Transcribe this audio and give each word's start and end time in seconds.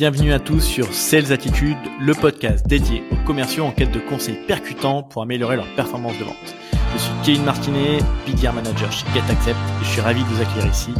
Bienvenue 0.00 0.32
à 0.32 0.38
tous 0.38 0.62
sur 0.62 0.94
Sales 0.94 1.30
Attitude, 1.30 1.76
le 2.00 2.14
podcast 2.14 2.66
dédié 2.66 3.02
aux 3.12 3.26
commerciaux 3.26 3.66
en 3.66 3.70
quête 3.70 3.92
de 3.92 3.98
conseils 3.98 4.38
percutants 4.48 5.02
pour 5.02 5.20
améliorer 5.20 5.56
leur 5.56 5.66
performance 5.76 6.18
de 6.18 6.24
vente. 6.24 6.54
Je 6.94 6.98
suis 6.98 7.12
Kevin 7.22 7.44
Martinet, 7.44 7.98
BDR 8.26 8.54
Manager 8.54 8.90
chez 8.90 9.04
GetAccept 9.12 9.58
et 9.58 9.84
je 9.84 9.90
suis 9.90 10.00
ravi 10.00 10.22
de 10.22 10.28
vous 10.28 10.40
accueillir 10.40 10.70
ici. 10.72 10.94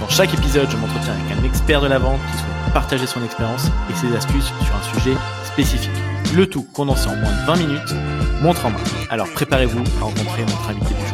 Dans 0.00 0.08
chaque 0.08 0.32
épisode, 0.32 0.70
je 0.70 0.76
m'entretiens 0.76 1.14
avec 1.14 1.36
un 1.36 1.44
expert 1.44 1.80
de 1.80 1.88
la 1.88 1.98
vente 1.98 2.20
qui 2.20 2.38
souhaite 2.38 2.72
partager 2.72 3.06
son 3.08 3.24
expérience 3.24 3.66
et 3.90 3.94
ses 3.96 4.14
astuces 4.14 4.52
sur 4.64 4.76
un 4.76 4.94
sujet 4.94 5.16
spécifique. 5.42 5.90
Le 6.36 6.46
tout 6.46 6.64
condensé 6.72 7.08
en 7.08 7.16
moins 7.16 7.32
de 7.32 7.46
20 7.48 7.56
minutes, 7.56 7.94
montre 8.42 8.64
en 8.64 8.70
main. 8.70 8.78
Alors 9.10 9.26
préparez-vous 9.34 9.82
à 10.00 10.04
rencontrer 10.04 10.42
notre 10.42 10.70
invité 10.70 10.94
du. 10.94 11.05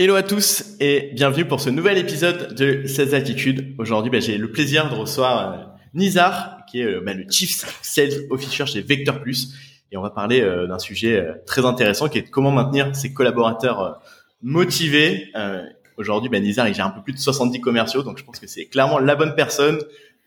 Hello 0.00 0.14
à 0.14 0.22
tous 0.22 0.76
et 0.78 1.10
bienvenue 1.12 1.44
pour 1.44 1.60
ce 1.60 1.70
nouvel 1.70 1.98
épisode 1.98 2.54
de 2.54 2.86
16 2.86 3.14
attitudes. 3.14 3.74
Aujourd'hui, 3.78 4.12
bah, 4.12 4.20
j'ai 4.20 4.38
le 4.38 4.48
plaisir 4.48 4.88
de 4.88 4.94
recevoir 4.94 5.52
euh, 5.52 5.64
Nizar, 5.92 6.64
qui 6.70 6.82
est 6.82 6.84
euh, 6.84 7.00
bah, 7.04 7.14
le 7.14 7.24
Chief 7.28 7.66
Sales 7.82 8.12
Officer 8.30 8.64
chez 8.66 8.80
Vector 8.80 9.20
Plus. 9.20 9.54
Et 9.90 9.96
on 9.96 10.00
va 10.00 10.10
parler 10.10 10.40
euh, 10.40 10.68
d'un 10.68 10.78
sujet 10.78 11.26
très 11.46 11.64
intéressant 11.66 12.08
qui 12.08 12.18
est 12.18 12.30
comment 12.30 12.52
maintenir 12.52 12.94
ses 12.94 13.12
collaborateurs 13.12 14.00
motivés. 14.40 15.32
Aujourd'hui, 15.96 16.30
bah, 16.30 16.38
Nizar, 16.38 16.68
il 16.68 16.74
gère 16.74 16.86
un 16.86 16.90
peu 16.90 17.02
plus 17.02 17.14
de 17.14 17.18
70 17.18 17.60
commerciaux, 17.60 18.04
donc 18.04 18.18
je 18.18 18.24
pense 18.24 18.38
que 18.38 18.46
c'est 18.46 18.66
clairement 18.66 19.00
la 19.00 19.16
bonne 19.16 19.34
personne 19.34 19.80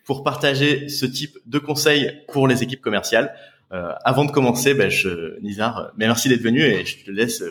pour 0.04 0.26
partager 0.26 0.90
ce 0.90 1.06
type 1.06 1.38
de 1.46 1.60
conseils 1.60 2.12
pour 2.28 2.50
les 2.50 2.62
équipes 2.62 2.82
commerciales. 2.82 3.34
avant 3.70 4.26
de 4.26 4.32
commencer, 4.32 4.74
bah, 4.74 4.90
je, 4.90 5.40
Nizar, 5.40 5.94
merci 5.96 6.28
d'être 6.28 6.42
venu 6.42 6.62
et 6.62 6.84
je 6.84 7.06
te 7.06 7.10
laisse 7.12 7.42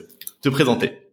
te 0.43 0.51
présenter. 0.51 1.10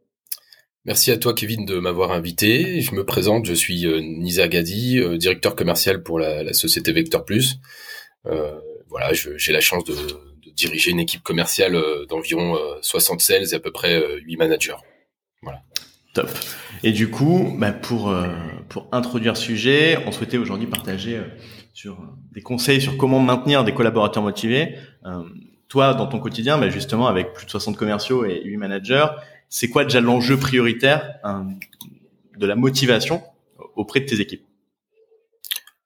Merci 0.87 1.11
à 1.11 1.17
toi 1.17 1.33
Kevin 1.33 1.65
de 1.65 1.79
m'avoir 1.79 2.13
invité. 2.13 2.79
Je 2.79 2.95
me 2.95 3.03
présente, 3.03 3.45
je 3.45 3.53
suis 3.53 3.85
euh, 3.85 3.99
Nisa 3.99 4.47
Gadi, 4.47 4.99
euh, 4.99 5.17
directeur 5.17 5.53
commercial 5.53 6.01
pour 6.01 6.17
la, 6.17 6.53
société 6.53 6.93
Vector 6.93 7.25
Plus. 7.25 7.59
Euh, 8.25 8.57
voilà, 8.87 9.11
j'ai 9.11 9.51
la 9.51 9.59
chance 9.59 9.83
de, 9.83 9.93
diriger 10.53 10.91
une 10.91 11.01
équipe 11.01 11.21
commerciale 11.23 11.77
d'environ 12.09 12.57
60 12.81 13.21
sales 13.21 13.43
et 13.51 13.53
à 13.53 13.59
peu 13.59 13.71
près 13.71 14.01
8 14.21 14.37
managers. 14.37 14.77
Voilà. 15.43 15.61
Top. 16.13 16.29
Et 16.83 16.93
du 16.93 17.11
coup, 17.11 17.53
bah, 17.59 17.73
pour 17.73 18.15
pour 18.69 18.87
introduire 18.91 19.37
ce 19.37 19.43
sujet, 19.43 19.99
on 20.07 20.11
souhaitait 20.11 20.37
aujourd'hui 20.37 20.65
partager 20.65 21.21
sur 21.73 21.99
des 22.33 22.41
conseils 22.41 22.81
sur 22.81 22.97
comment 22.97 23.19
maintenir 23.19 23.63
des 23.65 23.73
collaborateurs 23.73 24.23
motivés. 24.23 24.77
toi, 25.67 25.93
dans 25.93 26.07
ton 26.07 26.19
quotidien, 26.19 26.57
bah, 26.57 26.69
justement, 26.69 27.07
avec 27.07 27.33
plus 27.33 27.45
de 27.45 27.51
60 27.51 27.77
commerciaux 27.77 28.25
et 28.25 28.41
8 28.43 28.57
managers, 28.57 29.05
c'est 29.49 29.69
quoi 29.69 29.83
déjà 29.83 30.01
l'enjeu 30.01 30.37
prioritaire 30.37 31.15
hein, 31.23 31.47
de 32.37 32.45
la 32.45 32.55
motivation 32.55 33.23
auprès 33.75 34.01
de 34.01 34.05
tes 34.05 34.19
équipes? 34.19 34.43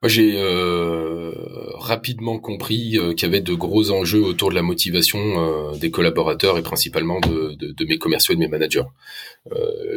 Moi, 0.01 0.09
j'ai 0.09 0.33
euh, 0.35 1.31
rapidement 1.75 2.39
compris 2.39 2.97
euh, 2.97 3.13
qu'il 3.13 3.27
y 3.27 3.31
avait 3.31 3.41
de 3.41 3.53
gros 3.53 3.91
enjeux 3.91 4.23
autour 4.23 4.49
de 4.49 4.55
la 4.55 4.63
motivation 4.63 5.19
euh, 5.19 5.77
des 5.77 5.91
collaborateurs 5.91 6.57
et 6.57 6.63
principalement 6.63 7.19
de, 7.19 7.85
mes 7.85 7.99
commerciaux 7.99 8.33
et 8.33 8.35
de 8.35 8.41
mes 8.41 8.47
managers. 8.47 8.85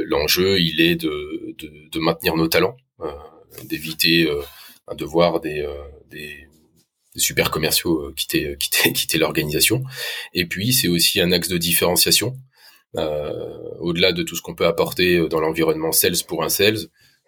L'enjeu, 0.07 0.61
il 0.61 0.83
est 0.83 0.97
de, 0.97 1.57
de, 1.91 2.01
maintenir 2.01 2.37
nos 2.37 2.49
talents, 2.49 2.77
d'éviter 3.65 4.29
de 4.95 5.05
voir 5.07 5.41
des, 5.41 5.67
des 6.11 6.49
super 7.17 7.51
commerciaux 7.51 8.13
quitter, 8.15 8.57
quitter, 8.59 8.93
quitter 8.93 9.17
l'organisation. 9.17 9.85
Et 10.35 10.45
puis, 10.45 10.75
c'est 10.75 10.89
aussi 10.89 11.19
un 11.21 11.33
axe 11.33 11.49
de 11.49 11.57
différenciation 11.57 12.37
euh, 12.37 12.54
au-delà 13.81 14.13
de 14.13 14.23
tout 14.23 14.37
ce 14.37 14.43
qu'on 14.43 14.55
peut 14.55 14.67
apporter 14.67 15.17
euh, 15.17 15.29
dans 15.29 15.41
l'environnement 15.41 15.93
sales 15.93 16.25
pour 16.27 16.43
un 16.45 16.49
sales, 16.49 16.79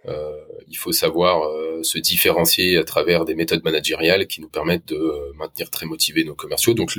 euh, 0.06 0.32
il 0.68 0.76
faut 0.76 0.92
savoir 0.92 1.48
se 1.82 1.98
différencier 1.98 2.76
à 2.76 2.84
travers 2.84 3.24
des 3.24 3.34
méthodes 3.34 3.62
managériales 3.64 4.26
qui 4.26 4.40
nous 4.40 4.48
permettent 4.48 4.88
de 4.88 5.32
maintenir 5.36 5.70
très 5.70 5.86
motivés 5.86 6.24
nos 6.24 6.34
commerciaux. 6.34 6.74
Donc 6.74 6.92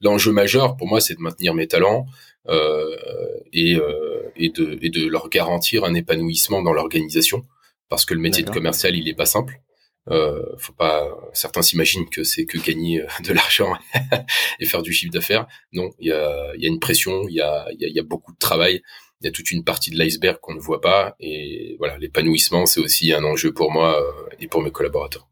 l'enjeu 0.00 0.32
majeur 0.32 0.76
pour 0.76 0.88
moi, 0.88 1.00
c'est 1.00 1.14
de 1.14 1.20
maintenir 1.20 1.54
mes 1.54 1.68
talents 1.68 2.06
et, 3.52 3.76
et, 4.36 4.48
de, 4.50 4.78
et 4.82 4.90
de 4.90 5.06
leur 5.06 5.28
garantir 5.28 5.84
un 5.84 5.94
épanouissement 5.94 6.62
dans 6.62 6.72
l'organisation, 6.72 7.44
parce 7.88 8.04
que 8.04 8.14
le 8.14 8.20
métier 8.20 8.42
de 8.42 8.50
commercial, 8.50 8.96
il 8.96 9.08
est 9.08 9.14
pas 9.14 9.26
simple. 9.26 9.60
Euh, 10.10 10.42
faut 10.58 10.72
pas. 10.72 11.04
Certains 11.32 11.62
s'imaginent 11.62 12.08
que 12.08 12.22
c'est 12.22 12.44
que 12.46 12.58
gagner 12.58 13.02
euh, 13.02 13.06
de 13.24 13.32
l'argent 13.32 13.72
et 14.60 14.66
faire 14.66 14.82
du 14.82 14.92
chiffre 14.92 15.12
d'affaires. 15.12 15.46
Non, 15.72 15.90
il 15.98 16.08
y 16.08 16.12
a, 16.12 16.52
y 16.56 16.64
a 16.64 16.68
une 16.68 16.78
pression, 16.78 17.26
il 17.28 17.34
y 17.34 17.40
a, 17.40 17.66
y, 17.78 17.84
a, 17.84 17.88
y 17.88 17.98
a 17.98 18.02
beaucoup 18.02 18.32
de 18.32 18.38
travail. 18.38 18.82
Il 19.20 19.24
y 19.24 19.28
a 19.28 19.32
toute 19.32 19.50
une 19.50 19.64
partie 19.64 19.90
de 19.90 19.98
l'iceberg 19.98 20.38
qu'on 20.40 20.54
ne 20.54 20.60
voit 20.60 20.80
pas. 20.80 21.16
Et 21.18 21.76
voilà, 21.78 21.98
l'épanouissement, 21.98 22.66
c'est 22.66 22.80
aussi 22.80 23.12
un 23.12 23.24
enjeu 23.24 23.52
pour 23.52 23.72
moi 23.72 24.00
euh, 24.00 24.28
et 24.38 24.46
pour 24.46 24.62
mes 24.62 24.70
collaborateurs. 24.70 25.26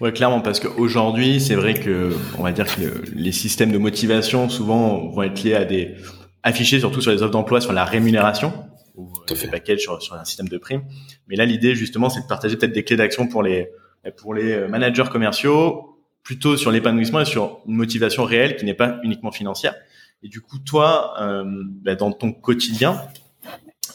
Ouais, 0.00 0.12
clairement, 0.12 0.40
parce 0.40 0.60
qu'aujourd'hui, 0.60 1.40
c'est 1.40 1.54
vrai 1.54 1.74
que, 1.74 2.12
on 2.38 2.42
va 2.42 2.52
dire 2.52 2.66
que 2.74 3.02
les 3.14 3.32
systèmes 3.32 3.72
de 3.72 3.78
motivation 3.78 4.48
souvent 4.48 5.08
vont 5.08 5.22
être 5.22 5.42
liés 5.42 5.54
à 5.54 5.64
des 5.64 5.94
affichés 6.42 6.80
surtout 6.80 7.00
sur 7.00 7.12
les 7.12 7.22
offres 7.22 7.30
d'emploi 7.30 7.60
sur 7.60 7.72
la 7.72 7.84
rémunération 7.84 8.52
ou 9.02 9.12
euh, 9.30 9.34
des 9.34 9.48
packages 9.48 9.80
sur, 9.80 10.02
sur 10.02 10.14
un 10.14 10.24
système 10.24 10.48
de 10.48 10.58
primes. 10.58 10.84
Mais 11.28 11.36
là, 11.36 11.44
l'idée 11.44 11.74
justement, 11.74 12.08
c'est 12.08 12.22
de 12.22 12.26
partager 12.26 12.56
peut-être 12.56 12.72
des 12.72 12.84
clés 12.84 12.96
d'action 12.96 13.26
pour 13.26 13.42
les 13.42 13.70
pour 14.16 14.34
les 14.34 14.52
euh, 14.52 14.68
managers 14.68 15.10
commerciaux, 15.10 15.92
plutôt 16.22 16.56
sur 16.56 16.70
l'épanouissement 16.70 17.20
et 17.20 17.24
sur 17.24 17.60
une 17.66 17.76
motivation 17.76 18.24
réelle 18.24 18.56
qui 18.56 18.64
n'est 18.64 18.74
pas 18.74 18.98
uniquement 19.02 19.32
financière. 19.32 19.74
Et 20.22 20.28
du 20.28 20.40
coup, 20.40 20.58
toi, 20.58 21.14
euh, 21.20 21.44
bah, 21.44 21.94
dans 21.94 22.12
ton 22.12 22.32
quotidien, 22.32 23.02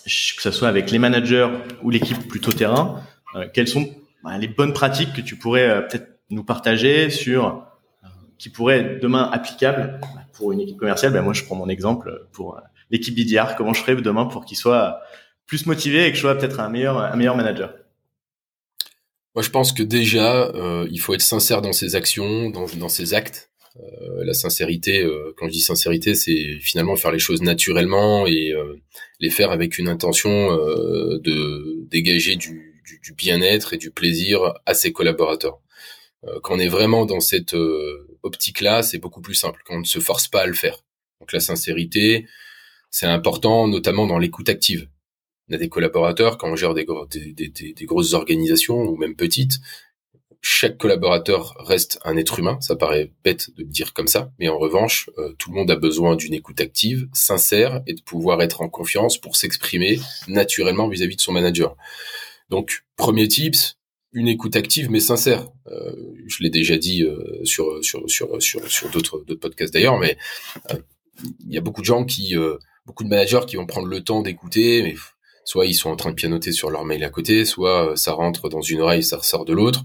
que 0.05 0.41
ce 0.41 0.51
soit 0.51 0.67
avec 0.67 0.91
les 0.91 0.99
managers 0.99 1.47
ou 1.83 1.89
l'équipe 1.89 2.27
plutôt 2.27 2.51
terrain, 2.51 3.01
euh, 3.35 3.47
quelles 3.53 3.67
sont 3.67 3.89
bah, 4.23 4.37
les 4.37 4.47
bonnes 4.47 4.73
pratiques 4.73 5.13
que 5.13 5.21
tu 5.21 5.37
pourrais 5.37 5.69
euh, 5.69 5.81
peut-être 5.81 6.19
nous 6.29 6.43
partager 6.43 7.09
sur 7.09 7.63
qui 8.37 8.49
pourraient 8.49 8.79
être 8.79 9.01
demain 9.01 9.29
applicables 9.31 9.99
bah, 10.01 10.21
pour 10.33 10.51
une 10.51 10.59
équipe 10.59 10.77
commerciale? 10.77 11.13
Ben 11.13 11.21
Moi, 11.21 11.33
je 11.33 11.43
prends 11.43 11.55
mon 11.55 11.69
exemple 11.69 12.27
pour 12.33 12.59
l'équipe 12.89 13.15
BDR, 13.15 13.55
comment 13.55 13.73
je 13.73 13.81
ferais 13.81 13.95
demain 13.95 14.25
pour 14.25 14.45
qu'il 14.45 14.57
soit 14.57 14.99
plus 15.45 15.65
motivé 15.65 16.05
et 16.05 16.09
que 16.09 16.15
je 16.15 16.21
sois 16.21 16.35
peut-être 16.35 16.59
un 16.59 16.69
meilleur, 16.69 16.97
un 16.97 17.15
meilleur 17.15 17.35
manager? 17.35 17.73
Moi, 19.37 19.43
je 19.43 19.51
pense 19.51 19.71
que 19.71 19.83
déjà, 19.83 20.47
euh, 20.47 20.87
il 20.89 20.99
faut 20.99 21.13
être 21.13 21.21
sincère 21.21 21.61
dans 21.61 21.71
ses 21.71 21.95
actions, 21.95 22.49
dans, 22.49 22.65
dans 22.77 22.89
ses 22.89 23.13
actes. 23.13 23.51
Euh, 23.79 24.23
la 24.23 24.33
sincérité, 24.33 25.03
euh, 25.03 25.31
quand 25.37 25.45
je 25.45 25.51
dis 25.51 25.61
sincérité, 25.61 26.15
c'est 26.15 26.57
finalement 26.59 26.95
faire 26.95 27.11
les 27.11 27.19
choses 27.19 27.43
naturellement 27.43 28.25
et 28.25 28.53
les 29.19 29.29
faire 29.29 29.51
avec 29.51 29.77
une 29.77 29.89
intention 29.89 30.55
de 30.55 31.87
dégager 31.87 32.35
du, 32.35 32.81
du, 32.83 32.99
du 32.99 33.13
bien-être 33.13 33.73
et 33.73 33.77
du 33.77 33.91
plaisir 33.91 34.55
à 34.65 34.73
ses 34.73 34.91
collaborateurs. 34.91 35.59
quand 36.41 36.55
on 36.55 36.59
est 36.59 36.67
vraiment 36.67 37.05
dans 37.05 37.19
cette 37.19 37.55
optique-là, 38.23 38.81
c'est 38.81 38.97
beaucoup 38.97 39.21
plus 39.21 39.35
simple, 39.35 39.61
quand 39.65 39.75
on 39.75 39.81
ne 39.81 39.85
se 39.85 39.99
force 39.99 40.27
pas 40.27 40.41
à 40.41 40.47
le 40.47 40.53
faire. 40.53 40.83
Donc 41.19 41.31
la 41.31 41.39
sincérité, 41.39 42.25
c'est 42.89 43.05
important, 43.05 43.67
notamment 43.67 44.07
dans 44.07 44.17
l'écoute 44.17 44.49
active. 44.49 44.89
On 45.49 45.55
a 45.55 45.57
des 45.57 45.69
collaborateurs, 45.69 46.37
quand 46.37 46.49
on 46.49 46.55
gère 46.55 46.73
des, 46.73 46.85
des, 46.85 47.85
grosses 47.85 48.13
organisations 48.13 48.81
ou 48.81 48.97
même 48.97 49.15
petites, 49.15 49.59
chaque 50.41 50.77
collaborateur 50.77 51.55
reste 51.59 51.99
un 52.03 52.17
être 52.17 52.39
humain. 52.39 52.57
Ça 52.61 52.75
paraît 52.75 53.13
bête 53.23 53.49
de 53.55 53.63
le 53.63 53.69
dire 53.69 53.93
comme 53.93 54.07
ça, 54.07 54.31
mais 54.39 54.49
en 54.49 54.57
revanche, 54.57 55.09
euh, 55.17 55.33
tout 55.37 55.51
le 55.51 55.57
monde 55.57 55.71
a 55.71 55.75
besoin 55.75 56.15
d'une 56.15 56.33
écoute 56.33 56.59
active, 56.59 57.07
sincère, 57.13 57.81
et 57.87 57.93
de 57.93 58.01
pouvoir 58.01 58.41
être 58.41 58.61
en 58.61 58.69
confiance 58.69 59.17
pour 59.17 59.35
s'exprimer 59.35 59.99
naturellement 60.27 60.89
vis-à-vis 60.89 61.15
de 61.15 61.21
son 61.21 61.31
manager. 61.31 61.75
Donc, 62.49 62.85
premier 62.97 63.27
tips, 63.27 63.77
une 64.13 64.27
écoute 64.27 64.55
active 64.55 64.89
mais 64.89 64.99
sincère. 64.99 65.47
Euh, 65.67 65.95
je 66.27 66.43
l'ai 66.43 66.49
déjà 66.49 66.77
dit 66.77 67.03
euh, 67.03 67.43
sur 67.43 67.83
sur 67.83 68.09
sur 68.09 68.41
sur, 68.41 68.69
sur 68.69 68.89
d'autres 68.89 69.19
podcasts 69.35 69.73
d'ailleurs, 69.73 69.97
mais 69.97 70.17
il 71.39 71.53
y 71.53 71.57
a 71.57 71.61
beaucoup 71.61 71.81
de 71.81 71.85
gens 71.85 72.05
qui 72.05 72.35
beaucoup 72.87 73.03
de 73.03 73.09
managers 73.09 73.41
qui 73.45 73.57
vont 73.57 73.65
prendre 73.65 73.87
le 73.87 74.01
temps 74.01 74.21
d'écouter, 74.21 74.81
mais 74.81 74.95
soit 75.43 75.65
ils 75.65 75.75
sont 75.75 75.89
en 75.89 75.95
train 75.95 76.09
de 76.09 76.15
pianoter 76.15 76.51
sur 76.53 76.71
leur 76.71 76.85
mail 76.85 77.03
à 77.03 77.09
côté, 77.09 77.45
soit 77.45 77.91
euh, 77.91 77.95
ça 77.95 78.13
rentre 78.13 78.49
dans 78.49 78.61
une 78.61 78.81
oreille, 78.81 79.03
ça 79.03 79.17
ressort 79.17 79.45
de 79.45 79.53
l'autre. 79.53 79.83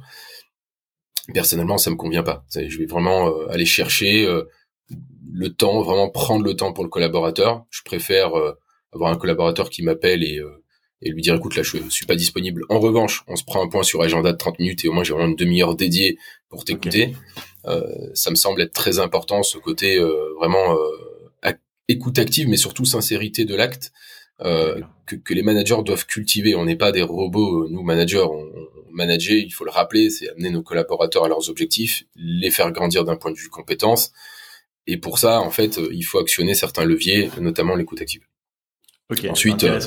Personnellement, 1.34 1.78
ça 1.78 1.90
me 1.90 1.96
convient 1.96 2.22
pas. 2.22 2.44
Je 2.54 2.78
vais 2.78 2.86
vraiment 2.86 3.28
euh, 3.28 3.50
aller 3.50 3.66
chercher 3.66 4.24
euh, 4.24 4.44
le 5.32 5.52
temps, 5.52 5.82
vraiment 5.82 6.08
prendre 6.08 6.44
le 6.44 6.54
temps 6.54 6.72
pour 6.72 6.84
le 6.84 6.90
collaborateur. 6.90 7.64
Je 7.70 7.82
préfère 7.84 8.32
avoir 8.92 9.10
un 9.10 9.16
collaborateur 9.16 9.70
qui 9.70 9.82
m'appelle 9.82 10.22
et, 10.22 10.40
et 11.00 11.10
lui 11.10 11.22
dire 11.22 11.34
écoute 11.34 11.56
là 11.56 11.62
je 11.62 11.78
suis 11.88 12.06
pas 12.06 12.16
disponible. 12.16 12.64
En 12.68 12.78
revanche, 12.80 13.24
on 13.28 13.36
se 13.36 13.44
prend 13.44 13.64
un 13.64 13.68
point 13.68 13.82
sur 13.82 14.02
agenda 14.02 14.32
de 14.32 14.36
30 14.36 14.58
minutes 14.58 14.84
et 14.84 14.88
au 14.88 14.92
moins 14.92 15.04
j'ai 15.04 15.14
vraiment 15.14 15.30
une 15.30 15.36
demi-heure 15.36 15.74
dédiée 15.74 16.18
pour 16.50 16.64
t'écouter. 16.64 17.14
ça 18.12 18.30
me 18.30 18.34
semble 18.34 18.60
être 18.60 18.74
très 18.74 18.98
important 18.98 19.42
ce 19.42 19.56
côté 19.56 19.98
vraiment 20.38 20.76
écoute 21.92 22.18
active, 22.18 22.48
mais 22.48 22.56
surtout 22.56 22.84
sincérité 22.84 23.44
de 23.44 23.54
l'acte 23.54 23.92
euh, 24.40 24.80
que, 25.06 25.16
que, 25.16 25.34
les 25.34 25.42
managers 25.42 25.82
doivent 25.84 26.06
cultiver. 26.06 26.54
On 26.54 26.64
n'est 26.64 26.76
pas 26.76 26.92
des 26.92 27.02
robots, 27.02 27.68
nous 27.68 27.82
managers. 27.82 28.22
On, 28.22 28.50
manager, 28.90 29.36
il 29.36 29.50
faut 29.50 29.64
le 29.64 29.70
rappeler, 29.70 30.10
c'est 30.10 30.28
amener 30.30 30.50
nos 30.50 30.62
collaborateurs 30.62 31.24
à 31.24 31.28
leurs 31.28 31.48
objectifs, 31.48 32.04
les 32.14 32.50
faire 32.50 32.70
grandir 32.72 33.04
d'un 33.04 33.16
point 33.16 33.30
de 33.30 33.36
vue 33.36 33.48
compétence. 33.48 34.12
Et 34.86 34.96
pour 34.96 35.18
ça, 35.18 35.40
en 35.40 35.50
fait, 35.50 35.78
euh, 35.78 35.88
il 35.92 36.02
faut 36.02 36.18
actionner 36.18 36.54
certains 36.54 36.84
leviers, 36.84 37.30
notamment 37.40 37.74
l'écoute 37.74 38.02
active. 38.02 38.22
Ensuite, 39.28 39.64
euh, 39.64 39.80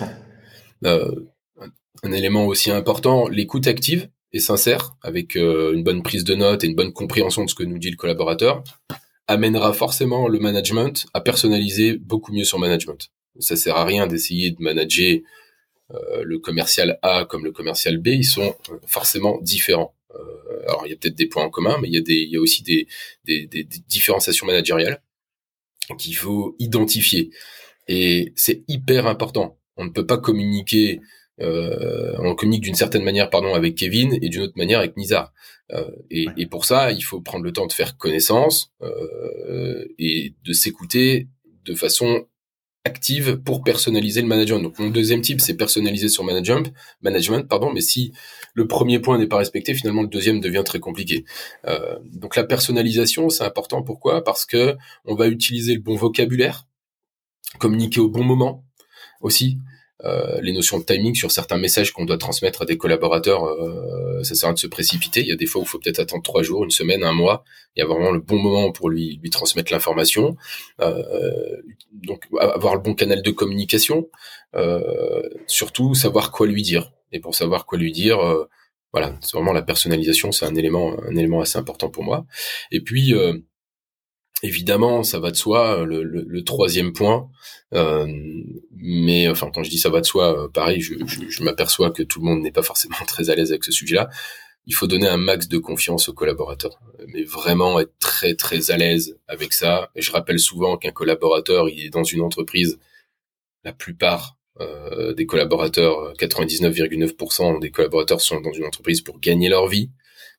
euh, 0.86 1.12
un, 1.60 1.68
un 2.04 2.12
élément 2.12 2.46
aussi 2.46 2.72
important, 2.72 3.28
l'écoute 3.28 3.68
active 3.68 4.10
et 4.32 4.40
sincère, 4.40 4.96
avec 5.02 5.36
euh, 5.36 5.74
une 5.74 5.84
bonne 5.84 6.04
prise 6.04 6.24
de 6.24 6.36
notes 6.36 6.64
et 6.64 6.68
une 6.68 6.76
bonne 6.76 6.94
compréhension 6.94 7.46
de 7.46 7.50
ce 7.50 7.56
que 7.56 7.64
nous 7.64 7.80
dit 7.80 7.90
le 7.90 7.98
collaborateur, 7.98 8.64
amènera 9.28 9.74
forcément 9.74 10.28
le 10.28 10.40
management 10.40 11.06
à 11.14 11.22
personnaliser 11.22 11.98
beaucoup 11.98 12.32
mieux 12.32 12.44
son 12.44 12.60
management. 12.60 13.10
Ça 13.40 13.56
sert 13.56 13.76
à 13.76 13.86
rien 13.86 14.08
d'essayer 14.08 14.52
de 14.52 14.62
manager 14.62 15.20
euh, 15.94 16.24
le 16.24 16.40
commercial 16.40 16.98
A 17.02 17.26
comme 17.26 17.44
le 17.44 17.52
commercial 17.52 17.98
B, 17.98 18.08
ils 18.08 18.24
sont 18.24 18.56
forcément 18.86 19.40
différents. 19.42 19.96
Euh, 20.16 20.64
alors 20.68 20.84
il 20.86 20.90
y 20.90 20.94
a 20.94 20.96
peut-être 20.96 21.16
des 21.16 21.28
points 21.28 21.44
en 21.44 21.50
commun, 21.50 21.78
mais 21.82 21.88
il 21.88 21.94
y 21.94 21.98
a, 21.98 22.02
des, 22.02 22.16
il 22.16 22.30
y 22.30 22.38
a 22.38 22.42
aussi 22.42 22.64
des, 22.64 22.88
des, 23.26 23.46
des, 23.46 23.64
différenciations 23.64 24.48
managériales 24.48 25.02
qu'il 25.98 26.16
faut 26.16 26.56
identifier. 26.60 27.32
Et 27.88 28.34
c'est 28.36 28.64
hyper 28.68 29.06
important. 29.06 29.60
On 29.78 29.86
ne 29.86 29.92
peut 29.92 30.06
pas 30.06 30.18
communiquer 30.18 31.00
euh, 31.00 31.02
on 31.40 32.36
communique 32.36 32.64
d'une 32.64 32.76
certaine 32.76 33.04
manière 33.04 33.30
pardon 33.30 33.54
avec 33.54 33.76
Kevin 33.76 34.18
et 34.22 34.30
d'une 34.30 34.44
autre 34.44 34.58
manière 34.58 34.80
avec 34.80 34.98
Nizar. 34.98 35.34
Euh, 35.72 35.90
et, 36.12 36.28
et, 36.38 36.46
pour 36.46 36.66
ça, 36.66 36.92
il 36.92 37.02
faut 37.02 37.22
prendre 37.22 37.44
le 37.44 37.52
temps 37.52 37.66
de 37.66 37.74
faire 37.74 37.98
connaissance 37.98 38.72
euh, 38.82 39.86
et 39.98 40.36
de 40.44 40.54
s'écouter 40.54 41.28
de 41.66 41.74
façon 41.74 42.28
active 42.84 43.38
pour 43.38 43.64
personnaliser 43.64 44.22
le 44.22 44.28
management. 44.28 44.62
Donc 44.62 44.78
mon 44.78 44.90
deuxième 44.90 45.22
type, 45.22 45.42
c'est 45.42 45.58
personnaliser 45.58 46.08
son 46.08 46.24
management, 46.24 46.72
management, 47.02 47.48
pardon. 47.48 47.74
Mais 47.74 47.82
si 47.82 48.14
le 48.54 48.68
premier 48.68 49.00
point 49.00 49.18
n'est 49.18 49.26
pas 49.26 49.38
respecté, 49.38 49.74
finalement 49.74 50.04
le 50.04 50.08
deuxième 50.08 50.40
devient 50.40 50.62
très 50.64 50.80
compliqué. 50.80 51.26
Euh, 51.66 51.98
donc 52.14 52.36
la 52.36 52.44
personnalisation, 52.44 53.30
c'est 53.30 53.44
important. 53.44 53.82
Pourquoi? 53.82 54.24
Parce 54.24 54.46
que 54.46 54.76
on 55.06 55.16
va 55.16 55.28
utiliser 55.28 55.74
le 55.74 55.82
bon 55.82 55.96
vocabulaire, 55.96 56.68
communiquer 57.58 58.02
au 58.02 58.10
bon 58.10 58.24
moment 58.24 58.64
aussi. 59.20 59.58
Euh, 60.04 60.42
les 60.42 60.52
notions 60.52 60.78
de 60.78 60.84
timing 60.84 61.16
sur 61.16 61.32
certains 61.32 61.58
messages 61.58 61.92
qu'on 61.94 62.06
doit 62.06 62.18
transmettre 62.18 62.64
à 62.64 62.66
des 62.66 62.78
collaborateurs, 62.78 63.46
euh, 63.46 64.24
ça 64.24 64.36
sert 64.36 64.50
à 64.50 64.54
de 64.54 64.60
se 64.60 64.68
précipiter. 64.68 65.22
Il 65.22 65.28
y 65.28 65.32
a 65.32 65.36
des 65.36 65.46
fois 65.46 65.62
où 65.62 65.64
il 65.64 65.68
faut 65.68 65.80
peut-être 65.80 66.00
attendre 66.00 66.22
trois 66.22 66.44
jours, 66.44 66.64
une 66.64 66.72
semaine, 66.72 67.04
un 67.04 67.14
mois. 67.14 67.44
Il 67.76 67.80
y 67.80 67.84
a 67.84 67.88
vraiment 67.88 68.12
le 68.12 68.20
bon 68.20 68.38
moment 68.38 68.72
pour 68.72 68.90
lui, 68.90 69.20
lui 69.22 69.30
transmettre 69.30 69.72
l'information. 69.72 70.36
Euh, 70.82 71.62
donc 71.92 72.24
avoir 72.40 72.76
le 72.76 72.82
bon 72.82 72.94
canal 72.94 73.22
de 73.22 73.32
communication, 73.32 74.10
euh, 74.56 75.22
surtout 75.48 75.96
savoir 75.96 76.32
quoi 76.32 76.48
lui 76.48 76.62
dire. 76.62 76.92
Et 77.12 77.20
pour 77.20 77.34
savoir 77.34 77.66
quoi 77.66 77.78
lui 77.78 77.92
dire, 77.92 78.20
euh, 78.20 78.50
voilà, 78.92 79.16
c'est 79.22 79.38
vraiment 79.38 79.54
la 79.54 79.62
personnalisation, 79.62 80.32
c'est 80.32 80.46
un 80.46 80.56
élément, 80.56 80.96
un 81.04 81.16
élément 81.16 81.42
assez 81.42 81.58
important 81.58 81.90
pour 81.90 82.04
moi. 82.04 82.26
Et 82.72 82.82
puis 82.82 83.14
Évidemment, 84.46 85.02
ça 85.02 85.18
va 85.18 85.32
de 85.32 85.36
soi. 85.36 85.86
Le, 85.86 86.04
le, 86.04 86.44
troisième 86.44 86.94
point, 86.94 87.32
euh, 87.74 88.06
mais 88.76 89.28
enfin, 89.28 89.50
quand 89.52 89.64
je 89.64 89.72
dis 89.72 89.80
ça 89.80 89.90
va 89.90 90.02
de 90.02 90.06
soi, 90.06 90.44
euh, 90.44 90.48
pareil, 90.50 90.82
je, 90.82 91.44
m'aperçois 91.44 91.90
que 91.90 92.04
tout 92.04 92.20
le 92.20 92.26
monde 92.26 92.42
n'est 92.44 92.52
pas 92.52 92.62
forcément 92.62 92.96
très 93.08 93.32
à 93.32 93.36
l'aise 93.36 93.52
avec 93.52 93.64
ce 93.64 93.72
sujet-là. 93.72 94.08
Il 94.68 94.76
faut 94.76 94.86
donner 94.86 95.08
un 95.08 95.18
max 95.18 95.48
de 95.48 95.58
confiance 95.58 96.10
aux 96.10 96.14
collaborateurs, 96.14 96.80
mais 97.08 97.24
vraiment 97.24 97.80
être 97.80 97.98
très 98.00 98.36
très 98.36 98.70
à 98.70 98.78
l'aise 98.78 99.18
avec 99.28 99.52
ça. 99.52 99.90
Je 99.96 100.12
rappelle 100.12 100.40
souvent 100.40 100.78
qu'un 100.78 100.92
collaborateur, 100.92 101.68
il 101.70 101.84
est 101.84 101.90
dans 101.90 102.04
une 102.04 102.22
entreprise. 102.22 102.78
La 103.64 103.74
plupart 103.74 104.38
euh, 104.62 105.16
des 105.16 105.26
collaborateurs, 105.26 106.14
99,9% 106.20 107.60
des 107.60 107.72
collaborateurs 107.72 108.22
sont 108.22 108.42
dans 108.42 108.54
une 108.54 108.66
entreprise 108.66 109.02
pour 109.02 109.20
gagner 109.20 109.50
leur 109.50 109.66
vie. 109.66 109.90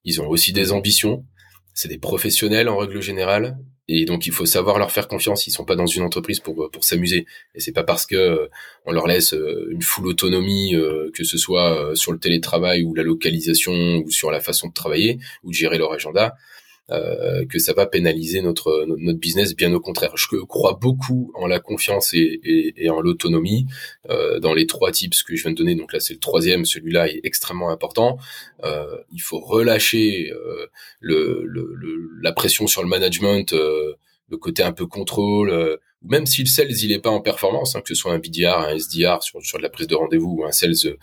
Ils 0.04 0.20
ont 0.20 0.28
aussi 0.28 0.52
des 0.52 0.70
ambitions. 0.70 1.26
C'est 1.74 1.88
des 1.88 1.98
professionnels 1.98 2.68
en 2.68 2.76
règle 2.76 3.02
générale 3.02 3.58
et 3.88 4.04
donc 4.04 4.26
il 4.26 4.32
faut 4.32 4.46
savoir 4.46 4.78
leur 4.78 4.90
faire 4.90 5.08
confiance. 5.08 5.46
Ils 5.46 5.52
sont 5.52 5.64
pas 5.64 5.76
dans 5.76 5.86
une 5.86 6.02
entreprise 6.02 6.40
pour 6.40 6.70
pour 6.70 6.84
s'amuser. 6.84 7.26
Et 7.54 7.60
c'est 7.60 7.72
pas 7.72 7.84
parce 7.84 8.06
que 8.06 8.16
euh, 8.16 8.48
on 8.84 8.92
leur 8.92 9.06
laisse 9.06 9.32
euh, 9.34 9.68
une 9.70 9.82
full 9.82 10.06
autonomie, 10.06 10.74
euh, 10.74 11.10
que 11.14 11.24
ce 11.24 11.38
soit 11.38 11.92
sur 11.94 12.12
le 12.12 12.18
télétravail 12.18 12.82
ou 12.82 12.94
la 12.94 13.02
localisation 13.02 13.72
ou 14.04 14.10
sur 14.10 14.30
la 14.30 14.40
façon 14.40 14.68
de 14.68 14.72
travailler 14.72 15.18
ou 15.44 15.50
de 15.50 15.54
gérer 15.54 15.78
leur 15.78 15.92
agenda, 15.92 16.26
euh, 16.26 16.65
que 16.88 17.58
ça 17.58 17.72
va 17.72 17.86
pénaliser 17.86 18.42
notre 18.42 18.84
notre 18.86 19.18
business. 19.18 19.56
Bien 19.56 19.72
au 19.74 19.80
contraire, 19.80 20.12
je 20.16 20.26
crois 20.44 20.78
beaucoup 20.80 21.32
en 21.34 21.46
la 21.46 21.58
confiance 21.58 22.14
et, 22.14 22.40
et, 22.44 22.84
et 22.84 22.90
en 22.90 23.00
l'autonomie 23.00 23.66
euh, 24.08 24.38
dans 24.38 24.54
les 24.54 24.66
trois 24.66 24.92
types 24.92 25.14
que 25.26 25.34
je 25.34 25.42
viens 25.42 25.50
de 25.50 25.56
donner. 25.56 25.74
Donc 25.74 25.92
là, 25.92 26.00
c'est 26.00 26.14
le 26.14 26.20
troisième. 26.20 26.64
Celui-là 26.64 27.08
est 27.08 27.20
extrêmement 27.24 27.70
important. 27.70 28.18
Euh, 28.64 28.98
il 29.12 29.20
faut 29.20 29.40
relâcher 29.40 30.30
euh, 30.32 30.66
le, 31.00 31.42
le, 31.44 31.72
le, 31.74 32.10
la 32.22 32.32
pression 32.32 32.66
sur 32.66 32.82
le 32.82 32.88
management, 32.88 33.52
euh, 33.52 33.94
le 34.30 34.36
côté 34.36 34.62
un 34.62 34.72
peu 34.72 34.86
contrôle. 34.86 35.78
Même 36.02 36.26
si 36.26 36.42
le 36.42 36.46
sales 36.46 36.70
il 36.70 36.92
est 36.92 37.00
pas 37.00 37.10
en 37.10 37.20
performance, 37.20 37.74
hein, 37.76 37.80
que 37.80 37.88
ce 37.88 37.94
soit 37.94 38.12
un 38.12 38.18
BDR, 38.18 38.58
un 38.58 38.76
SDR 38.76 39.22
sur, 39.22 39.42
sur 39.42 39.58
de 39.58 39.62
la 39.62 39.70
prise 39.70 39.86
de 39.86 39.94
rendez-vous 39.94 40.38
ou 40.40 40.44
un 40.44 40.52
sales 40.52 40.96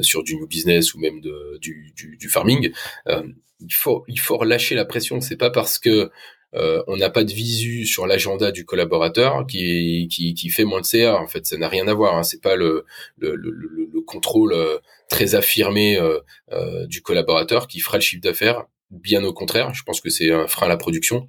sur 0.00 0.22
du 0.22 0.36
new 0.36 0.46
business 0.46 0.94
ou 0.94 0.98
même 1.00 1.20
de, 1.20 1.58
du, 1.60 1.92
du, 1.94 2.16
du 2.16 2.28
farming, 2.28 2.72
il 3.06 3.74
faut 3.74 4.04
il 4.08 4.18
faut 4.18 4.36
relâcher 4.36 4.74
la 4.74 4.84
pression. 4.84 5.20
C'est 5.20 5.36
pas 5.36 5.50
parce 5.50 5.78
que 5.78 6.10
euh, 6.54 6.82
on 6.86 6.96
n'a 6.96 7.08
pas 7.08 7.24
de 7.24 7.32
visu 7.32 7.86
sur 7.86 8.06
l'agenda 8.06 8.52
du 8.52 8.64
collaborateur 8.64 9.46
qui, 9.46 10.06
qui, 10.10 10.34
qui 10.34 10.50
fait 10.50 10.64
moins 10.64 10.80
de 10.80 10.86
CA. 10.86 11.16
En 11.16 11.26
fait, 11.26 11.46
ça 11.46 11.56
n'a 11.56 11.68
rien 11.68 11.88
à 11.88 11.94
voir. 11.94 12.16
Hein. 12.16 12.22
C'est 12.22 12.42
pas 12.42 12.56
le, 12.56 12.84
le, 13.16 13.34
le, 13.36 13.52
le 13.52 14.00
contrôle 14.02 14.52
euh, 14.52 14.78
très 15.08 15.34
affirmé 15.34 15.96
euh, 15.98 16.18
euh, 16.52 16.86
du 16.86 17.00
collaborateur 17.00 17.68
qui 17.68 17.80
fera 17.80 17.96
le 17.98 18.02
chiffre 18.02 18.22
d'affaires. 18.22 18.64
Bien 18.90 19.24
au 19.24 19.32
contraire, 19.32 19.72
je 19.72 19.82
pense 19.84 20.02
que 20.02 20.10
c'est 20.10 20.30
un 20.30 20.46
frein 20.46 20.66
à 20.66 20.68
la 20.68 20.76
production. 20.76 21.26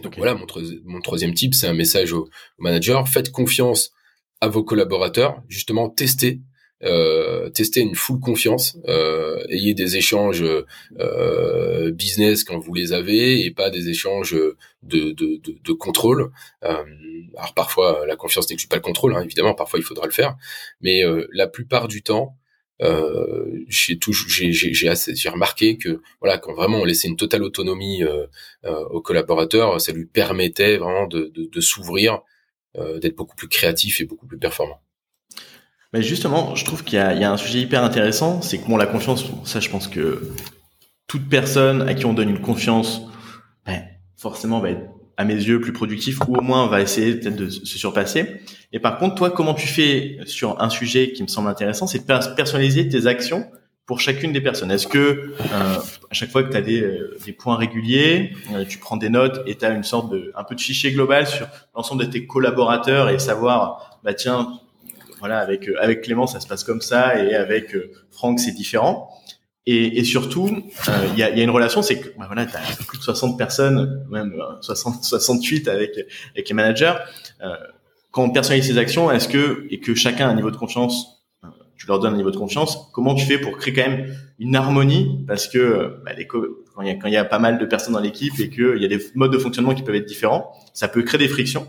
Donc 0.00 0.16
voilà, 0.16 0.34
mon, 0.34 0.46
mon, 0.84 1.00
troisième 1.00 1.34
type, 1.34 1.54
c'est 1.54 1.66
un 1.66 1.74
message 1.74 2.12
au, 2.12 2.24
au 2.24 2.62
manager. 2.62 3.08
Faites 3.08 3.30
confiance 3.30 3.92
à 4.40 4.48
vos 4.48 4.62
collaborateurs. 4.62 5.42
Justement, 5.48 5.88
testez 5.88 6.40
euh, 6.84 7.50
tester 7.50 7.80
une 7.80 7.94
full 7.94 8.20
confiance, 8.20 8.78
euh, 8.86 9.42
ayez 9.48 9.74
des 9.74 9.96
échanges 9.96 10.44
euh, 10.98 11.90
business 11.90 12.44
quand 12.44 12.58
vous 12.58 12.72
les 12.74 12.92
avez 12.92 13.44
et 13.44 13.50
pas 13.50 13.70
des 13.70 13.88
échanges 13.88 14.32
de, 14.32 15.10
de, 15.10 15.12
de, 15.12 15.58
de 15.62 15.72
contrôle. 15.72 16.30
Euh, 16.64 16.84
alors 17.36 17.54
parfois 17.54 18.06
la 18.06 18.16
confiance 18.16 18.48
n'exclut 18.48 18.68
pas 18.68 18.76
le 18.76 18.82
contrôle, 18.82 19.14
hein, 19.14 19.22
évidemment, 19.22 19.54
parfois 19.54 19.78
il 19.78 19.84
faudra 19.84 20.06
le 20.06 20.12
faire, 20.12 20.36
mais 20.80 21.04
euh, 21.04 21.26
la 21.32 21.48
plupart 21.48 21.88
du 21.88 22.02
temps, 22.02 22.36
euh, 22.80 23.64
j'ai 23.68 23.98
j'ai 24.52 25.28
remarqué 25.28 25.78
que 25.78 26.00
voilà 26.20 26.38
quand 26.38 26.54
vraiment 26.54 26.78
on 26.78 26.84
laissait 26.84 27.08
une 27.08 27.16
totale 27.16 27.42
autonomie 27.42 28.04
euh, 28.04 28.26
euh, 28.64 28.84
aux 28.90 29.00
collaborateurs 29.00 29.80
ça 29.80 29.92
lui 29.92 30.06
permettait 30.06 30.76
vraiment 30.76 31.08
de, 31.08 31.32
de, 31.34 31.46
de 31.46 31.60
s'ouvrir 31.60 32.20
euh, 32.76 32.98
d'être 33.00 33.16
beaucoup 33.16 33.34
plus 33.34 33.48
créatif 33.48 34.00
et 34.00 34.04
beaucoup 34.04 34.26
plus 34.26 34.38
performant. 34.38 34.80
Mais 35.94 36.02
justement, 36.02 36.54
je 36.54 36.66
trouve 36.66 36.84
qu'il 36.84 36.98
y, 36.98 37.02
y, 37.02 37.24
a 37.24 37.32
un 37.32 37.36
sujet 37.38 37.60
hyper 37.60 37.82
intéressant, 37.82 38.42
c'est 38.42 38.58
que 38.58 38.68
bon, 38.68 38.76
la 38.76 38.86
confiance, 38.86 39.24
ça, 39.44 39.58
je 39.58 39.70
pense 39.70 39.88
que 39.88 40.32
toute 41.06 41.28
personne 41.30 41.88
à 41.88 41.94
qui 41.94 42.04
on 42.04 42.12
donne 42.12 42.28
une 42.28 42.42
confiance, 42.42 43.00
ben, 43.64 43.82
forcément, 44.18 44.60
va 44.60 44.70
être 44.70 44.86
à 45.18 45.24
mes 45.24 45.34
yeux 45.34 45.60
plus 45.60 45.72
productif 45.72 46.20
ou 46.28 46.36
au 46.36 46.40
moins 46.40 46.68
va 46.68 46.80
essayer 46.80 47.16
peut-être 47.16 47.36
de 47.36 47.50
se 47.50 47.76
surpasser. 47.76 48.40
Et 48.72 48.78
par 48.78 48.98
contre, 48.98 49.16
toi, 49.16 49.30
comment 49.30 49.52
tu 49.52 49.66
fais 49.66 50.18
sur 50.24 50.62
un 50.62 50.70
sujet 50.70 51.10
qui 51.12 51.22
me 51.24 51.28
semble 51.28 51.48
intéressant, 51.48 51.88
c'est 51.88 51.98
de 51.98 52.34
personnaliser 52.34 52.88
tes 52.88 53.06
actions 53.06 53.44
pour 53.84 54.00
chacune 54.00 54.32
des 54.32 54.40
personnes. 54.40 54.70
Est-ce 54.70 54.86
que 54.86 54.98
euh, 54.98 55.34
à 55.40 56.14
chaque 56.14 56.30
fois 56.30 56.44
que 56.44 56.50
tu 56.50 56.56
as 56.56 56.60
des, 56.60 56.82
euh, 56.82 57.16
des, 57.24 57.32
points 57.32 57.56
réguliers, 57.56 58.32
euh, 58.54 58.64
tu 58.64 58.78
prends 58.78 58.96
des 58.96 59.08
notes 59.08 59.42
et 59.46 59.56
tu 59.56 59.64
as 59.64 59.70
une 59.70 59.82
sorte 59.82 60.12
de 60.12 60.30
un 60.36 60.44
peu 60.44 60.54
de 60.54 60.60
fichier 60.60 60.92
global 60.92 61.26
sur 61.26 61.48
l'ensemble 61.74 62.04
de 62.04 62.10
tes 62.10 62.26
collaborateurs 62.26 63.08
et 63.08 63.18
savoir 63.18 63.98
bah 64.04 64.14
tiens 64.14 64.60
voilà, 65.18 65.38
avec 65.40 65.68
euh, 65.68 65.74
avec 65.80 66.02
Clément, 66.02 66.28
ça 66.28 66.38
se 66.38 66.46
passe 66.46 66.62
comme 66.62 66.80
ça, 66.80 67.18
et 67.18 67.34
avec 67.34 67.74
Franck, 68.10 68.38
c'est 68.38 68.52
différent. 68.52 69.10
Et, 69.66 69.98
et 69.98 70.04
surtout, 70.04 70.48
euh, 70.88 70.92
il 71.12 71.18
y, 71.18 71.22
a, 71.22 71.30
y, 71.30 71.40
a, 71.40 71.44
une 71.44 71.50
relation, 71.50 71.82
c'est 71.82 72.00
que 72.00 72.08
bah 72.18 72.24
voilà, 72.26 72.46
tu 72.46 72.56
as 72.56 72.60
plus 72.86 72.98
de 72.98 73.02
60 73.02 73.36
personnes, 73.36 74.06
même 74.10 74.34
60, 74.62 75.04
68 75.04 75.68
avec 75.68 75.92
avec 76.34 76.48
les 76.48 76.54
managers. 76.54 76.94
quand 78.10 78.24
on 78.24 78.30
personnalise 78.30 78.66
ses 78.66 78.78
actions, 78.78 79.10
est-ce 79.10 79.28
que 79.28 79.66
et 79.70 79.78
que 79.80 79.94
chacun 79.94 80.28
a 80.28 80.30
un 80.30 80.34
niveau 80.34 80.50
de 80.50 80.56
confiance, 80.56 81.18
tu 81.78 81.86
leur 81.86 82.00
donnes 82.00 82.14
un 82.14 82.16
niveau 82.16 82.32
de 82.32 82.36
confiance, 82.36 82.90
comment 82.92 83.14
tu 83.14 83.24
fais 83.24 83.38
pour 83.38 83.56
créer 83.56 83.72
quand 83.72 83.88
même 83.88 84.14
une 84.38 84.56
harmonie? 84.56 85.24
Parce 85.26 85.46
que 85.46 86.00
bah, 86.04 86.12
quand 86.26 86.82
il 86.82 86.88
y 86.88 86.90
a 86.90 87.08
y 87.08 87.16
a 87.16 87.24
pas 87.24 87.38
mal 87.38 87.58
de 87.58 87.64
personnes 87.64 87.94
dans 87.94 88.00
l'équipe 88.00 88.38
et 88.40 88.50
qu'il 88.50 88.78
y 88.78 88.84
a 88.84 88.88
des 88.88 89.00
modes 89.14 89.32
de 89.32 89.38
fonctionnement 89.38 89.74
qui 89.74 89.82
peuvent 89.82 89.94
être 89.94 90.06
différents, 90.06 90.52
ça 90.74 90.88
peut 90.88 91.02
créer 91.02 91.18
des 91.18 91.28
frictions. 91.28 91.66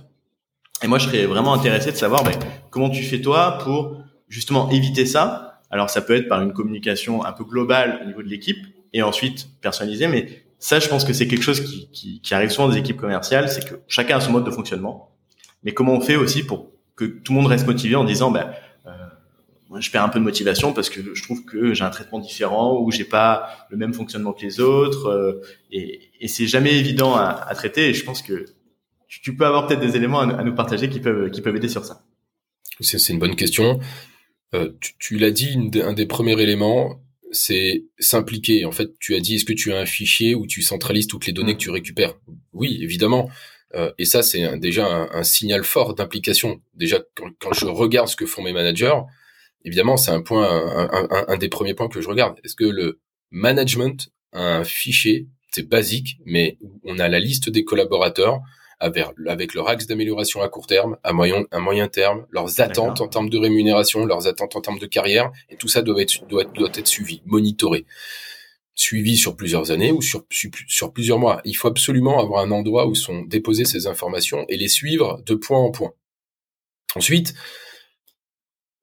Et 0.81 0.87
moi, 0.87 0.97
je 0.97 1.07
serais 1.07 1.25
vraiment 1.25 1.53
intéressé 1.53 1.91
de 1.91 1.97
savoir 1.97 2.23
ben, 2.23 2.33
comment 2.71 2.89
tu 2.89 3.03
fais 3.03 3.21
toi 3.21 3.59
pour 3.63 3.97
justement 4.29 4.69
éviter 4.71 5.05
ça. 5.05 5.48
Alors, 5.71 5.89
ça 5.89 6.01
peut 6.01 6.15
être 6.15 6.27
par 6.27 6.41
une 6.41 6.53
communication 6.53 7.25
un 7.25 7.31
peu 7.31 7.43
globale 7.43 7.99
au 8.03 8.07
niveau 8.07 8.23
de 8.23 8.27
l'équipe 8.27 8.65
et 8.93 9.01
ensuite 9.01 9.47
personnalisée. 9.61 10.07
Mais 10.07 10.43
ça, 10.57 10.79
je 10.79 10.87
pense 10.87 11.05
que 11.05 11.13
c'est 11.13 11.27
quelque 11.27 11.43
chose 11.43 11.61
qui, 11.61 11.89
qui, 11.91 12.21
qui, 12.21 12.33
arrive 12.33 12.49
souvent 12.49 12.69
des 12.69 12.77
équipes 12.77 12.97
commerciales, 12.97 13.49
c'est 13.49 13.67
que 13.67 13.75
chacun 13.87 14.17
a 14.17 14.19
son 14.19 14.31
mode 14.31 14.45
de 14.45 14.51
fonctionnement. 14.51 15.15
Mais 15.63 15.73
comment 15.73 15.93
on 15.93 16.01
fait 16.01 16.15
aussi 16.15 16.43
pour 16.43 16.71
que 16.95 17.05
tout 17.05 17.33
le 17.33 17.39
monde 17.39 17.47
reste 17.47 17.67
motivé 17.67 17.95
en 17.95 18.03
disant, 18.03 18.31
ben, 18.31 18.51
euh, 18.87 19.79
je 19.79 19.89
perds 19.91 20.03
un 20.03 20.09
peu 20.09 20.19
de 20.19 20.23
motivation 20.23 20.73
parce 20.73 20.89
que 20.89 21.13
je 21.13 21.23
trouve 21.23 21.45
que 21.45 21.73
j'ai 21.73 21.83
un 21.83 21.89
traitement 21.89 22.19
différent 22.19 22.79
ou 22.81 22.91
j'ai 22.91 23.05
pas 23.05 23.49
le 23.69 23.77
même 23.77 23.93
fonctionnement 23.93 24.33
que 24.33 24.41
les 24.41 24.59
autres. 24.59 25.07
Euh, 25.07 25.41
et, 25.71 26.09
et 26.19 26.27
c'est 26.27 26.47
jamais 26.47 26.77
évident 26.77 27.15
à, 27.15 27.29
à 27.29 27.55
traiter. 27.55 27.89
Et 27.89 27.93
je 27.93 28.03
pense 28.03 28.21
que 28.21 28.45
tu, 29.09 29.35
peux 29.35 29.45
avoir 29.45 29.67
peut-être 29.67 29.81
des 29.81 29.95
éléments 29.95 30.19
à, 30.19 30.43
nous 30.43 30.53
partager 30.53 30.89
qui 30.89 30.99
peuvent, 30.99 31.31
qui 31.31 31.41
peuvent 31.41 31.55
aider 31.55 31.67
sur 31.67 31.83
ça. 31.83 32.03
C'est 32.79 33.11
une 33.11 33.19
bonne 33.19 33.35
question. 33.35 33.79
Euh, 34.55 34.71
tu, 34.81 34.93
tu 34.97 35.17
l'as 35.17 35.31
dit, 35.31 35.57
un 35.83 35.93
des 35.93 36.05
premiers 36.05 36.39
éléments, 36.41 37.01
c'est 37.31 37.85
s'impliquer. 37.99 38.65
En 38.65 38.71
fait, 38.71 38.89
tu 38.99 39.15
as 39.15 39.19
dit, 39.19 39.35
est-ce 39.35 39.45
que 39.45 39.53
tu 39.53 39.71
as 39.73 39.77
un 39.77 39.85
fichier 39.85 40.35
où 40.35 40.47
tu 40.47 40.61
centralises 40.61 41.07
toutes 41.07 41.27
les 41.27 41.33
données 41.33 41.53
que 41.53 41.59
tu 41.59 41.69
récupères? 41.69 42.15
Oui, 42.53 42.79
évidemment. 42.81 43.29
Euh, 43.75 43.91
et 43.99 44.05
ça, 44.05 44.23
c'est 44.23 44.57
déjà 44.57 44.87
un, 44.87 45.23
signal 45.23 45.63
fort 45.63 45.93
d'implication. 45.93 46.61
Déjà, 46.73 46.99
quand, 47.39 47.53
je 47.53 47.65
regarde 47.65 48.07
ce 48.07 48.15
que 48.15 48.25
font 48.25 48.41
mes 48.41 48.53
managers, 48.53 48.99
évidemment, 49.63 49.97
c'est 49.97 50.11
un 50.11 50.21
point, 50.21 50.89
un, 51.27 51.37
des 51.37 51.49
premiers 51.49 51.75
points 51.75 51.89
que 51.89 52.01
je 52.01 52.09
regarde. 52.09 52.39
Est-ce 52.43 52.55
que 52.55 52.65
le 52.65 52.99
management 53.29 54.09
a 54.33 54.57
un 54.57 54.63
fichier, 54.63 55.27
c'est 55.51 55.67
basique, 55.67 56.17
mais 56.25 56.57
on 56.83 56.97
a 56.97 57.07
la 57.07 57.19
liste 57.19 57.49
des 57.49 57.63
collaborateurs 57.63 58.39
avec, 58.79 59.53
leur 59.53 59.67
axe 59.67 59.87
d'amélioration 59.87 60.41
à 60.41 60.49
court 60.49 60.67
terme, 60.67 60.97
à 61.03 61.11
moyen, 61.13 61.43
à 61.51 61.59
moyen 61.59 61.87
terme, 61.87 62.25
leurs 62.31 62.61
attentes 62.61 63.01
en 63.01 63.07
termes 63.07 63.29
de 63.29 63.37
rémunération, 63.37 64.05
leurs 64.05 64.27
attentes 64.27 64.55
en 64.55 64.61
termes 64.61 64.79
de 64.79 64.85
carrière, 64.85 65.31
et 65.49 65.57
tout 65.57 65.67
ça 65.67 65.81
doit 65.81 66.01
être, 66.01 66.25
doit 66.27 66.43
être, 66.43 66.53
doit 66.53 66.71
être 66.73 66.87
suivi, 66.87 67.21
monitoré 67.25 67.85
suivi 68.79 69.17
sur 69.17 69.35
plusieurs 69.35 69.71
années 69.71 69.91
ou 69.91 70.01
sur, 70.01 70.25
sur 70.29 70.93
plusieurs 70.93 71.19
mois. 71.19 71.41
Il 71.43 71.53
faut 71.53 71.67
absolument 71.67 72.21
avoir 72.21 72.41
un 72.41 72.51
endroit 72.51 72.87
où 72.87 72.95
sont 72.95 73.23
déposées 73.23 73.65
ces 73.65 73.87
informations 73.87 74.45
et 74.47 74.55
les 74.55 74.69
suivre 74.69 75.21
de 75.25 75.35
point 75.35 75.59
en 75.59 75.69
point. 75.69 75.91
Ensuite, 76.95 77.33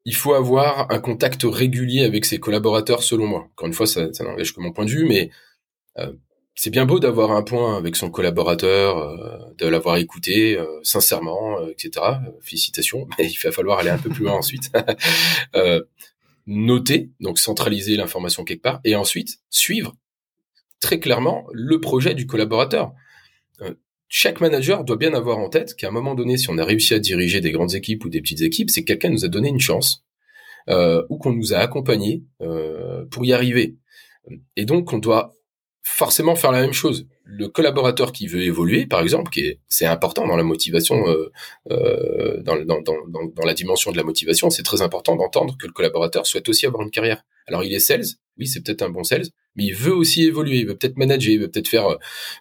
il 0.04 0.14
faut 0.14 0.34
avoir 0.34 0.90
un 0.92 1.00
contact 1.00 1.42
régulier 1.44 2.04
avec 2.04 2.26
ses 2.26 2.38
collaborateurs, 2.38 3.02
selon 3.02 3.26
moi. 3.26 3.48
Encore 3.52 3.68
une 3.68 3.72
fois, 3.72 3.86
ça, 3.86 4.12
ça 4.12 4.22
n'engage 4.22 4.54
que 4.54 4.60
mon 4.60 4.70
point 4.70 4.84
de 4.84 4.90
vue, 4.90 5.06
mais 5.06 5.30
euh, 5.98 6.12
c'est 6.56 6.70
bien 6.70 6.86
beau 6.86 6.98
d'avoir 6.98 7.30
un 7.30 7.42
point 7.42 7.76
avec 7.76 7.94
son 7.94 8.10
collaborateur, 8.10 8.98
euh, 8.98 9.38
de 9.58 9.66
l'avoir 9.66 9.96
écouté 9.98 10.58
euh, 10.58 10.66
sincèrement, 10.82 11.64
etc. 11.68 12.04
Félicitations, 12.40 13.06
mais 13.18 13.30
il 13.30 13.38
va 13.38 13.52
falloir 13.52 13.78
aller 13.78 13.90
un 13.90 13.98
peu 13.98 14.10
plus 14.10 14.24
loin 14.24 14.34
ensuite. 14.34 14.72
noter, 16.48 17.10
donc 17.20 17.38
centraliser 17.38 17.96
l'information 17.96 18.44
quelque 18.44 18.62
part, 18.62 18.80
et 18.84 18.94
ensuite 18.94 19.40
suivre 19.50 19.96
très 20.80 21.00
clairement 21.00 21.46
le 21.52 21.80
projet 21.80 22.14
du 22.14 22.26
collaborateur. 22.26 22.92
Euh, 23.60 23.74
chaque 24.08 24.40
manager 24.40 24.84
doit 24.84 24.96
bien 24.96 25.14
avoir 25.14 25.38
en 25.38 25.48
tête 25.48 25.74
qu'à 25.74 25.88
un 25.88 25.90
moment 25.90 26.14
donné, 26.14 26.36
si 26.36 26.48
on 26.50 26.58
a 26.58 26.64
réussi 26.64 26.94
à 26.94 26.98
diriger 26.98 27.40
des 27.40 27.50
grandes 27.50 27.74
équipes 27.74 28.04
ou 28.04 28.08
des 28.08 28.20
petites 28.20 28.42
équipes, 28.42 28.70
c'est 28.70 28.82
que 28.82 28.86
quelqu'un 28.86 29.10
nous 29.10 29.24
a 29.24 29.28
donné 29.28 29.48
une 29.48 29.60
chance 29.60 30.04
euh, 30.68 31.02
ou 31.10 31.18
qu'on 31.18 31.32
nous 31.32 31.54
a 31.54 31.58
accompagnés 31.58 32.24
euh, 32.40 33.04
pour 33.06 33.24
y 33.24 33.32
arriver. 33.32 33.76
Et 34.56 34.64
donc, 34.64 34.92
on 34.92 34.98
doit 34.98 35.34
forcément 35.86 36.34
faire 36.34 36.50
la 36.50 36.60
même 36.60 36.72
chose. 36.72 37.06
Le 37.22 37.46
collaborateur 37.46 38.10
qui 38.10 38.26
veut 38.26 38.42
évoluer, 38.42 38.86
par 38.86 39.00
exemple, 39.02 39.30
qui 39.30 39.40
est 39.40 39.60
c'est 39.68 39.86
important 39.86 40.26
dans 40.26 40.36
la 40.36 40.42
motivation, 40.42 41.08
euh, 41.08 41.30
euh, 41.70 42.42
dans, 42.42 42.56
dans, 42.56 42.82
dans, 42.82 42.96
dans, 43.06 43.44
la 43.44 43.54
dimension 43.54 43.92
de 43.92 43.96
la 43.96 44.02
motivation, 44.02 44.50
c'est 44.50 44.64
très 44.64 44.82
important 44.82 45.14
d'entendre 45.14 45.56
que 45.56 45.64
le 45.64 45.72
collaborateur 45.72 46.26
souhaite 46.26 46.48
aussi 46.48 46.66
avoir 46.66 46.82
une 46.82 46.90
carrière. 46.90 47.22
Alors 47.46 47.62
il 47.62 47.72
est 47.72 47.78
sales, 47.78 48.04
oui 48.36 48.48
c'est 48.48 48.64
peut-être 48.64 48.82
un 48.82 48.90
bon 48.90 49.04
sales, 49.04 49.26
mais 49.54 49.64
il 49.66 49.74
veut 49.74 49.94
aussi 49.94 50.24
évoluer, 50.24 50.58
il 50.58 50.66
veut 50.66 50.76
peut-être 50.76 50.96
manager, 50.96 51.32
il 51.32 51.38
veut 51.38 51.48
peut-être 51.48 51.68
faire 51.68 51.86
euh, 51.86 51.96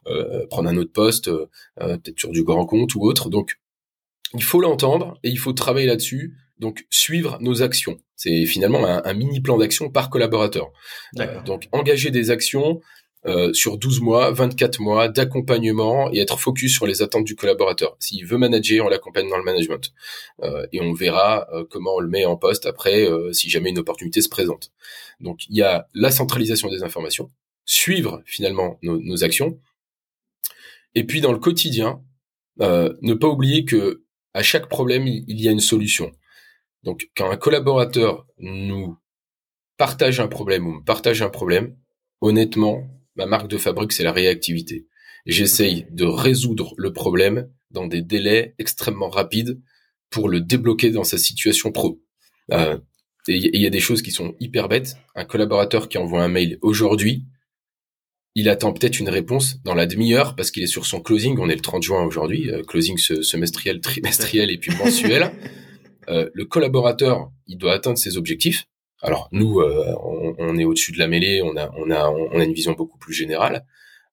euh 0.07 0.47
prendre 0.47 0.67
un 0.67 0.77
autre 0.77 0.91
poste, 0.91 1.27
euh, 1.27 1.45
peut-être 1.77 2.19
sur 2.19 2.31
du 2.31 2.43
grand 2.43 2.65
compte 2.65 2.95
ou 2.95 3.01
autre. 3.03 3.29
Donc 3.29 3.59
il 4.33 4.43
faut 4.43 4.59
l'entendre 4.59 5.19
et 5.23 5.29
il 5.29 5.37
faut 5.37 5.53
travailler 5.53 5.85
là-dessus. 5.85 6.35
Donc 6.57 6.87
suivre 6.89 7.37
nos 7.41 7.61
actions, 7.61 7.97
c'est 8.15 8.47
finalement 8.47 8.83
un, 8.87 9.03
un, 9.05 9.13
mini 9.13 9.39
plan 9.39 9.57
d'action 9.57 9.91
par 9.91 10.09
collaborateur. 10.09 10.71
donc 11.45 11.67
engager 11.71 12.09
des 12.09 12.31
actions 12.31 12.81
euh, 13.27 13.53
sur 13.53 13.77
12 13.77 14.01
mois, 14.01 14.31
24 14.31 14.79
mois 14.79 15.07
d'accompagnement 15.07 16.11
et 16.11 16.19
être 16.19 16.39
focus 16.39 16.73
sur 16.73 16.85
les 16.85 17.01
attentes 17.01 17.23
du 17.23 17.35
collaborateur. 17.35 17.95
S'il 17.99 18.23
veut 18.25 18.37
manager, 18.37 18.85
on 18.85 18.89
l'accompagne 18.89 19.27
dans 19.29 19.37
le 19.37 19.43
management. 19.43 19.91
Euh, 20.43 20.67
et 20.71 20.79
on 20.79 20.93
verra 20.93 21.47
euh, 21.51 21.65
comment 21.69 21.95
on 21.95 21.99
le 21.99 22.07
met 22.07 22.25
en 22.25 22.37
poste 22.37 22.67
après 22.67 23.07
si 23.31 23.49
jamais 23.49 23.71
une 23.71 23.79
opportunité 23.79 24.21
se 24.21 24.29
présente. 24.29 24.71
Donc 25.19 25.47
il 25.49 25.57
y 25.57 25.63
a 25.63 25.87
la 25.93 26.11
centralisation 26.11 26.69
des 26.69 26.83
informations, 26.83 27.31
suivre 27.65 28.21
finalement 28.25 28.77
nos, 28.83 28.99
nos 28.99 29.23
actions. 29.23 29.59
Et 30.93 31.03
puis 31.03 31.19
dans 31.19 31.31
le 31.31 31.39
quotidien, 31.39 32.01
ne 32.59 33.13
pas 33.13 33.27
oublier 33.27 33.65
que 33.65 34.03
à 34.33 34.43
chaque 34.43 34.69
problème, 34.69 35.07
il 35.07 35.41
y 35.41 35.47
a 35.47 35.51
une 35.51 35.59
solution. 35.59 36.11
Donc 36.83 37.09
quand 37.17 37.31
un 37.31 37.37
collaborateur 37.37 38.27
nous 38.37 38.97
partage 39.77 40.19
un 40.19 40.27
problème 40.27 40.67
ou 40.67 40.81
partage 40.83 41.21
un 41.21 41.29
problème, 41.29 41.75
honnêtement, 42.21 42.87
ma 43.15 43.25
marque 43.25 43.47
de 43.47 43.57
fabrique, 43.57 43.91
c'est 43.91 44.03
la 44.03 44.11
réactivité. 44.11 44.87
J'essaye 45.25 45.87
de 45.91 46.05
résoudre 46.05 46.73
le 46.77 46.93
problème 46.93 47.49
dans 47.71 47.87
des 47.87 48.01
délais 48.01 48.55
extrêmement 48.59 49.09
rapides 49.09 49.59
pour 50.09 50.29
le 50.29 50.39
débloquer 50.39 50.91
dans 50.91 51.03
sa 51.03 51.17
situation 51.17 51.71
pro. 51.71 52.01
Euh, 52.51 52.77
et 53.27 53.37
il 53.37 53.61
y 53.61 53.65
a 53.65 53.71
des 53.71 53.79
choses 53.79 54.01
qui 54.01 54.11
sont 54.11 54.35
hyper 54.39 54.69
bêtes. 54.69 54.95
Un 55.15 55.25
collaborateur 55.25 55.89
qui 55.89 55.97
envoie 55.97 56.23
un 56.23 56.27
mail 56.27 56.59
aujourd'hui, 56.61 57.25
il 58.35 58.49
attend 58.49 58.73
peut-être 58.73 58.99
une 58.99 59.09
réponse 59.09 59.61
dans 59.63 59.73
la 59.73 59.87
demi-heure 59.87 60.35
parce 60.35 60.51
qu'il 60.51 60.61
est 60.61 60.67
sur 60.67 60.85
son 60.85 61.01
closing. 61.01 61.37
On 61.39 61.49
est 61.49 61.55
le 61.55 61.61
30 61.61 61.81
juin 61.81 62.03
aujourd'hui, 62.03 62.51
euh, 62.51 62.63
closing 62.63 62.97
semestriel, 62.97 63.79
trimestriel 63.81 64.51
et 64.51 64.57
puis 64.57 64.71
mensuel. 64.75 65.31
Euh, 66.07 66.29
le 66.35 66.45
collaborateur, 66.45 67.31
il 67.47 67.57
doit 67.57 67.73
atteindre 67.73 67.97
ses 67.97 68.15
objectifs. 68.15 68.67
Alors 69.05 69.29
nous, 69.31 69.59
euh, 69.59 69.95
on, 70.39 70.57
est 70.57 70.65
au-dessus 70.65 70.91
de 70.91 70.97
la 70.97 71.07
mêlée, 71.07 71.41
on 71.43 71.55
a, 71.55 71.69
on 71.77 71.91
a, 71.91 72.09
on 72.09 72.39
a 72.39 72.43
une 72.43 72.53
vision 72.53 72.73
beaucoup 72.73 72.97
plus 72.97 73.13
générale. 73.13 73.65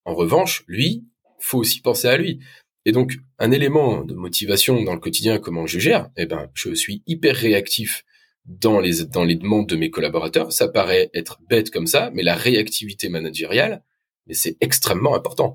En 0.04 0.14
revanche, 0.14 0.64
lui, 0.68 1.04
faut 1.38 1.58
aussi 1.58 1.80
penser 1.80 2.08
à 2.08 2.16
lui. 2.16 2.40
Et 2.84 2.92
donc, 2.92 3.14
un 3.38 3.52
élément 3.52 4.04
de 4.04 4.14
motivation 4.14 4.82
dans 4.82 4.92
le 4.92 5.00
quotidien, 5.00 5.38
comment 5.38 5.66
je 5.66 5.78
gère, 5.78 6.10
eh 6.16 6.26
ben, 6.26 6.50
je 6.54 6.74
suis 6.74 7.02
hyper 7.06 7.34
réactif 7.34 8.04
dans 8.44 8.80
les, 8.80 9.04
dans 9.04 9.24
les 9.24 9.36
demandes 9.36 9.68
de 9.68 9.76
mes 9.76 9.90
collaborateurs. 9.90 10.52
Ça 10.52 10.68
paraît 10.68 11.10
être 11.14 11.40
bête 11.48 11.70
comme 11.70 11.86
ça, 11.86 12.10
mais 12.12 12.22
la 12.22 12.34
réactivité 12.34 13.08
managériale, 13.08 13.82
mais 14.26 14.34
c'est 14.34 14.56
extrêmement 14.60 15.14
important. 15.14 15.54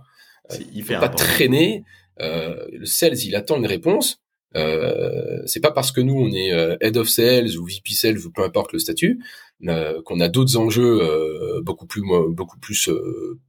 Euh, 0.52 0.58
il 0.74 0.84
faut 0.84 0.94
pas 0.94 1.10
traîner. 1.10 1.84
Euh, 2.20 2.66
le 2.72 2.86
sales, 2.86 3.20
il 3.20 3.36
attend 3.36 3.58
une 3.58 3.68
réponse. 3.68 4.22
Euh, 4.56 5.42
c'est 5.46 5.60
pas 5.60 5.72
parce 5.72 5.92
que 5.92 6.02
nous 6.02 6.16
on 6.16 6.32
est 6.32 6.54
euh, 6.54 6.78
head 6.80 6.98
of 6.98 7.10
sales 7.10 7.58
ou 7.58 7.66
VP 7.66 7.92
sales 7.92 8.26
ou 8.26 8.32
peu 8.32 8.44
importe 8.44 8.72
le 8.72 8.80
statut 8.80 9.20
euh, 9.68 10.02
qu'on 10.04 10.22
a 10.22 10.30
d'autres 10.30 10.56
enjeux 10.56 11.02
euh, 11.02 11.62
beaucoup 11.62 11.86
plus 11.86 12.02
beaucoup 12.30 12.58
plus 12.60 12.90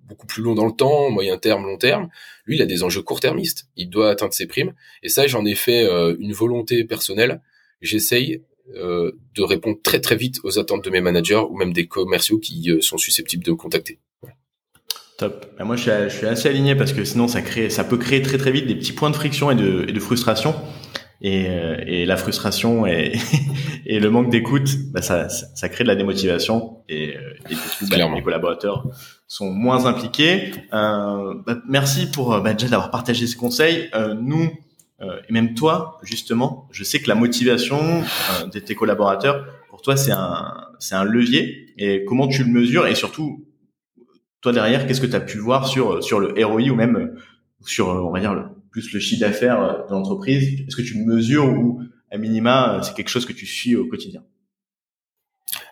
beaucoup 0.08 0.26
plus 0.26 0.42
longs 0.42 0.54
dans 0.54 0.66
le 0.66 0.72
temps, 0.72 1.10
moyen 1.10 1.36
terme, 1.36 1.66
long 1.66 1.76
terme. 1.76 2.08
Lui, 2.46 2.56
il 2.56 2.62
a 2.62 2.66
des 2.66 2.82
enjeux 2.82 3.02
court-termistes. 3.02 3.68
Il 3.76 3.90
doit 3.90 4.10
atteindre 4.10 4.32
ses 4.32 4.46
primes. 4.46 4.72
Et 5.02 5.08
ça, 5.08 5.26
j'en 5.26 5.44
ai 5.44 5.54
fait 5.54 5.86
une 6.18 6.32
volonté 6.32 6.84
personnelle. 6.84 7.42
J'essaye 7.82 8.42
de 8.74 9.42
répondre 9.42 9.78
très 9.82 10.00
très 10.00 10.16
vite 10.16 10.40
aux 10.44 10.58
attentes 10.58 10.84
de 10.84 10.90
mes 10.90 11.02
managers 11.02 11.42
ou 11.50 11.56
même 11.58 11.74
des 11.74 11.86
commerciaux 11.86 12.38
qui 12.38 12.72
sont 12.80 12.96
susceptibles 12.96 13.44
de 13.44 13.50
me 13.50 13.56
contacter. 13.56 13.98
Top. 15.18 15.46
Ben, 15.58 15.64
moi, 15.64 15.74
je 15.74 15.82
suis, 15.82 15.90
je 16.04 16.08
suis, 16.16 16.26
assez 16.26 16.48
aligné 16.48 16.76
parce 16.76 16.92
que 16.92 17.04
sinon, 17.04 17.26
ça 17.26 17.42
crée, 17.42 17.70
ça 17.70 17.82
peut 17.82 17.96
créer 17.96 18.22
très 18.22 18.38
très 18.38 18.52
vite 18.52 18.68
des 18.68 18.76
petits 18.76 18.92
points 18.92 19.10
de 19.10 19.16
friction 19.16 19.50
et 19.50 19.56
de, 19.56 19.84
et 19.88 19.92
de 19.92 20.00
frustration. 20.00 20.54
Et, 21.20 21.48
euh, 21.48 21.76
et, 21.84 22.06
la 22.06 22.16
frustration 22.16 22.86
et, 22.86 23.18
et 23.86 23.98
le 23.98 24.10
manque 24.10 24.30
d'écoute, 24.30 24.68
bah 24.92 25.02
ça, 25.02 25.28
ça, 25.28 25.68
crée 25.68 25.82
de 25.82 25.88
la 25.88 25.96
démotivation 25.96 26.84
et, 26.88 27.16
euh, 27.16 27.32
et 27.50 27.54
du 27.54 27.60
coup, 27.60 27.86
bah, 27.90 27.96
les 28.14 28.22
collaborateurs 28.22 28.86
sont 29.26 29.50
moins 29.50 29.86
impliqués. 29.86 30.52
Euh, 30.72 31.34
bah, 31.44 31.56
merci 31.68 32.08
pour 32.08 32.40
bah, 32.40 32.52
déjà 32.52 32.68
d'avoir 32.68 32.92
partagé 32.92 33.26
ce 33.26 33.36
conseil. 33.36 33.90
Euh, 33.94 34.14
nous 34.14 34.48
et 35.28 35.32
même 35.32 35.54
toi, 35.54 35.96
justement, 36.02 36.66
je 36.72 36.82
sais 36.82 37.00
que 37.00 37.06
la 37.06 37.14
motivation 37.14 38.02
de 38.52 38.58
tes 38.58 38.74
collaborateurs, 38.74 39.46
pour 39.68 39.80
toi, 39.80 39.96
c'est 39.96 40.10
un, 40.10 40.56
c'est 40.80 40.96
un 40.96 41.04
levier. 41.04 41.72
Et 41.78 42.04
comment 42.04 42.26
tu 42.26 42.42
le 42.42 42.50
mesures 42.50 42.84
et 42.88 42.96
surtout, 42.96 43.47
toi 44.40 44.52
derrière, 44.52 44.86
qu'est-ce 44.86 45.00
que 45.00 45.06
tu 45.06 45.16
as 45.16 45.20
pu 45.20 45.38
voir 45.38 45.66
sur 45.66 46.02
sur 46.02 46.20
le 46.20 46.34
ROI 46.44 46.70
ou 46.70 46.74
même 46.74 47.16
sur, 47.66 47.88
on 47.88 48.10
va 48.12 48.20
dire, 48.20 48.34
le, 48.34 48.44
plus 48.70 48.92
le 48.92 49.00
chiffre 49.00 49.20
d'affaires 49.20 49.60
euh, 49.60 49.86
de 49.86 49.92
l'entreprise? 49.92 50.60
Est-ce 50.66 50.76
que 50.76 50.82
tu 50.82 50.98
le 50.98 51.04
mesures 51.04 51.46
ou 51.46 51.82
à 52.10 52.18
minima 52.18 52.76
euh, 52.76 52.82
c'est 52.82 52.94
quelque 52.94 53.10
chose 53.10 53.26
que 53.26 53.32
tu 53.32 53.46
suis 53.46 53.76
au 53.76 53.86
quotidien? 53.86 54.22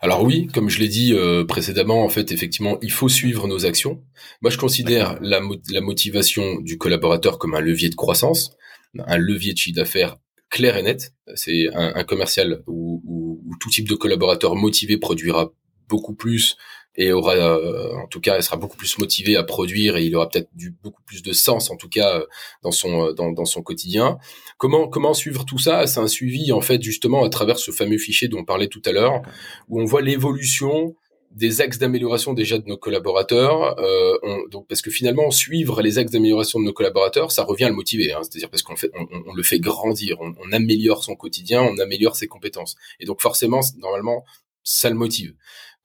Alors 0.00 0.22
oui, 0.22 0.46
comme 0.52 0.68
je 0.68 0.78
l'ai 0.78 0.88
dit 0.88 1.12
euh, 1.12 1.44
précédemment, 1.44 2.04
en 2.04 2.08
fait, 2.08 2.32
effectivement, 2.32 2.78
il 2.82 2.92
faut 2.92 3.08
suivre 3.08 3.46
nos 3.46 3.66
actions. 3.66 4.02
Moi, 4.42 4.50
je 4.50 4.58
considère 4.58 5.18
la, 5.20 5.40
la, 5.70 5.80
motivation 5.80 6.60
du 6.60 6.78
collaborateur 6.78 7.38
comme 7.38 7.54
un 7.54 7.60
levier 7.60 7.88
de 7.88 7.94
croissance, 7.94 8.56
un 8.98 9.18
levier 9.18 9.52
de 9.52 9.58
chiffre 9.58 9.76
d'affaires 9.76 10.16
clair 10.50 10.76
et 10.76 10.82
net. 10.82 11.12
C'est 11.34 11.68
un, 11.74 11.94
un, 11.94 12.04
commercial 12.04 12.62
où, 12.66 13.02
où, 13.04 13.42
où, 13.46 13.56
tout 13.58 13.70
type 13.70 13.88
de 13.88 13.94
collaborateur 13.94 14.54
motivé 14.54 14.96
produira 14.96 15.52
beaucoup 15.88 16.14
plus 16.14 16.56
et 16.96 17.12
aura 17.12 17.34
euh, 17.34 17.92
en 17.94 18.06
tout 18.06 18.20
cas 18.20 18.36
elle 18.36 18.42
sera 18.42 18.56
beaucoup 18.56 18.76
plus 18.76 18.98
motivée 18.98 19.36
à 19.36 19.42
produire 19.42 19.96
et 19.96 20.04
il 20.04 20.16
aura 20.16 20.28
peut-être 20.28 20.48
du 20.54 20.74
beaucoup 20.82 21.02
plus 21.02 21.22
de 21.22 21.32
sens 21.32 21.70
en 21.70 21.76
tout 21.76 21.88
cas 21.88 22.18
euh, 22.18 22.26
dans 22.62 22.70
son 22.70 23.08
euh, 23.08 23.12
dans, 23.12 23.32
dans 23.32 23.44
son 23.44 23.62
quotidien. 23.62 24.18
Comment 24.58 24.88
comment 24.88 25.14
suivre 25.14 25.44
tout 25.44 25.58
ça? 25.58 25.86
C'est 25.86 26.00
un 26.00 26.08
suivi 26.08 26.52
en 26.52 26.60
fait 26.60 26.82
justement 26.82 27.24
à 27.24 27.28
travers 27.28 27.58
ce 27.58 27.70
fameux 27.70 27.98
fichier 27.98 28.28
dont 28.28 28.38
on 28.38 28.44
parlait 28.44 28.68
tout 28.68 28.82
à 28.84 28.92
l'heure 28.92 29.22
où 29.68 29.80
on 29.80 29.84
voit 29.84 30.02
l'évolution 30.02 30.94
des 31.36 31.60
axes 31.60 31.78
d'amélioration 31.78 32.32
déjà 32.32 32.58
de 32.58 32.66
nos 32.66 32.78
collaborateurs, 32.78 33.78
euh, 33.78 34.16
on, 34.22 34.48
donc 34.48 34.66
parce 34.68 34.80
que 34.80 34.90
finalement 34.90 35.30
suivre 35.30 35.82
les 35.82 35.98
axes 35.98 36.12
d'amélioration 36.12 36.58
de 36.58 36.64
nos 36.64 36.72
collaborateurs, 36.72 37.30
ça 37.30 37.44
revient 37.44 37.64
à 37.64 37.68
le 37.68 37.74
motiver, 37.74 38.12
hein, 38.12 38.20
c'est-à-dire 38.22 38.48
parce 38.48 38.62
qu'on 38.62 38.74
fait, 38.74 38.90
on, 38.94 39.06
on, 39.26 39.34
le 39.34 39.42
fait 39.42 39.60
grandir, 39.60 40.16
on, 40.20 40.32
on, 40.42 40.52
améliore 40.52 41.04
son 41.04 41.14
quotidien, 41.14 41.62
on 41.62 41.76
améliore 41.78 42.16
ses 42.16 42.26
compétences, 42.26 42.76
et 43.00 43.04
donc 43.04 43.20
forcément, 43.20 43.60
normalement, 43.76 44.24
ça 44.62 44.88
le 44.88 44.96
motive 44.96 45.34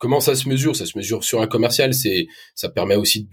comment 0.01 0.19
ça 0.19 0.35
se 0.35 0.49
mesure? 0.49 0.75
Ça 0.75 0.87
se 0.87 0.97
mesure 0.97 1.23
sur 1.23 1.41
un 1.41 1.47
commercial. 1.47 1.93
C'est, 1.93 2.27
ça 2.55 2.69
permet 2.69 2.95
aussi, 2.95 3.29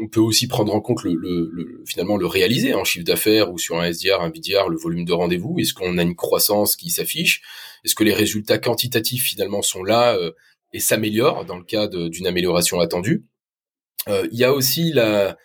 on 0.00 0.06
peut 0.06 0.20
aussi 0.20 0.46
prendre 0.46 0.72
en 0.74 0.80
compte 0.80 1.02
le, 1.02 1.14
le, 1.14 1.82
finalement 1.86 2.18
le 2.18 2.26
réaliser 2.26 2.74
en 2.74 2.84
chiffre 2.84 3.06
d'affaires 3.06 3.50
ou 3.50 3.58
sur 3.58 3.80
un 3.80 3.90
SDR, 3.90 4.20
un 4.20 4.28
BDR, 4.28 4.68
le 4.68 4.76
volume 4.76 5.06
de 5.06 5.14
rendez-vous. 5.14 5.56
Est-ce 5.58 5.72
qu'on 5.72 5.96
a 5.96 6.02
une 6.02 6.14
croissance 6.14 6.76
qui 6.76 6.90
s'affiche? 6.90 7.40
Est-ce 7.84 7.94
que 7.94 8.04
les 8.04 8.12
résultats 8.12 8.58
quantitatifs 8.58 9.24
finalement 9.24 9.62
sont 9.62 9.82
là 9.82 10.14
euh, 10.14 10.32
et 10.74 10.78
s'améliorent 10.78 11.46
dans 11.46 11.56
le 11.56 11.64
cas 11.64 11.88
d'une 11.88 12.26
amélioration 12.26 12.80
attendue? 12.80 13.24
Euh, 14.08 14.28
Il 14.30 14.38
y 14.38 14.44
a 14.44 14.52
aussi 14.52 14.92
la 14.92 15.36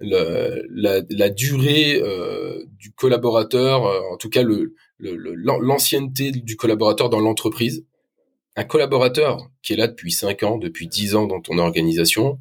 la, 0.00 1.30
durée 1.30 2.00
euh, 2.02 2.64
du 2.76 2.92
collaborateur, 2.92 3.84
en 4.12 4.16
tout 4.16 4.28
cas 4.28 4.42
l'ancienneté 4.98 6.32
du 6.32 6.56
collaborateur 6.56 7.08
dans 7.08 7.20
l'entreprise 7.20 7.86
un 8.56 8.64
collaborateur 8.64 9.50
qui 9.62 9.72
est 9.72 9.76
là 9.76 9.88
depuis 9.88 10.12
5 10.12 10.42
ans, 10.42 10.58
depuis 10.58 10.86
10 10.86 11.14
ans 11.14 11.26
dans 11.26 11.40
ton 11.40 11.58
organisation, 11.58 12.38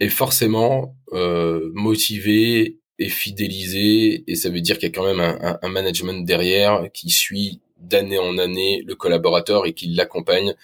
est 0.00 0.08
forcément 0.08 0.96
euh, 1.12 1.70
motivé 1.74 2.78
et 2.98 3.08
fidélisé, 3.08 4.24
et 4.26 4.36
ça 4.36 4.48
veut 4.48 4.60
dire 4.60 4.78
qu'il 4.78 4.88
y 4.88 4.92
a 4.92 4.94
quand 4.94 5.04
même 5.04 5.20
un, 5.20 5.58
un, 5.60 5.68
management 5.68 6.24
derrière 6.24 6.86
qui 6.94 7.10
suit 7.10 7.60
d'année 7.78 8.18
en 8.18 8.38
année 8.38 8.82
le 8.86 8.94
collaborateur 8.94 9.66
et 9.66 9.74
qui 9.74 9.88
l'accompagne 9.88 10.54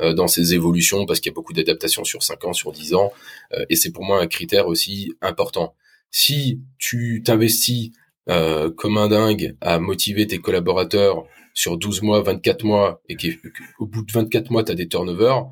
euh, 0.00 0.14
dans 0.14 0.26
ses 0.26 0.54
évolutions, 0.54 1.04
parce 1.04 1.20
qu'il 1.20 1.30
y 1.30 1.34
a 1.34 1.36
beaucoup 1.36 1.52
d'adaptations 1.52 2.04
sur 2.04 2.22
5 2.22 2.44
ans, 2.46 2.52
sur 2.54 2.72
10 2.72 2.94
ans, 2.94 3.12
euh, 3.52 3.66
et 3.68 3.76
c'est 3.76 3.92
pour 3.92 4.04
moi 4.04 4.20
un 4.20 4.26
critère 4.26 4.68
aussi 4.68 5.12
important. 5.20 5.74
Si 6.10 6.60
tu 6.78 7.22
t'investis 7.24 7.92
euh, 8.28 8.70
comme 8.70 8.96
un 8.98 9.08
dingue 9.08 9.56
à 9.60 9.78
motiver 9.78 10.26
tes 10.26 10.38
collaborateurs 10.38 11.26
sur 11.54 11.76
12 11.76 12.02
mois, 12.02 12.22
24 12.22 12.64
mois, 12.64 13.02
et 13.08 13.16
qu'au 13.16 13.86
bout 13.86 14.04
de 14.04 14.12
24 14.12 14.50
mois, 14.50 14.64
tu 14.64 14.72
as 14.72 14.74
des 14.74 14.88
turnovers, 14.88 15.46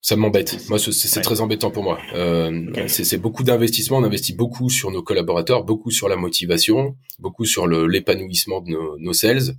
ça 0.00 0.16
m'embête. 0.16 0.68
Moi, 0.68 0.80
c'est 0.80 1.20
très 1.20 1.40
embêtant 1.40 1.70
pour 1.70 1.84
moi. 1.84 1.98
Euh, 2.14 2.88
C'est 2.88 3.18
beaucoup 3.18 3.44
d'investissement. 3.44 3.98
On 3.98 4.04
investit 4.04 4.34
beaucoup 4.34 4.68
sur 4.68 4.90
nos 4.90 5.02
collaborateurs, 5.02 5.62
beaucoup 5.62 5.92
sur 5.92 6.08
la 6.08 6.16
motivation, 6.16 6.96
beaucoup 7.20 7.44
sur 7.44 7.68
l'épanouissement 7.68 8.60
de 8.60 8.70
nos, 8.72 8.98
nos, 8.98 9.12
sales. 9.12 9.54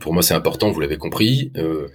Pour 0.00 0.12
moi, 0.12 0.24
c'est 0.24 0.34
important, 0.34 0.72
vous 0.72 0.80
l'avez 0.80 0.98
compris. 0.98 1.52
Euh, 1.56 1.86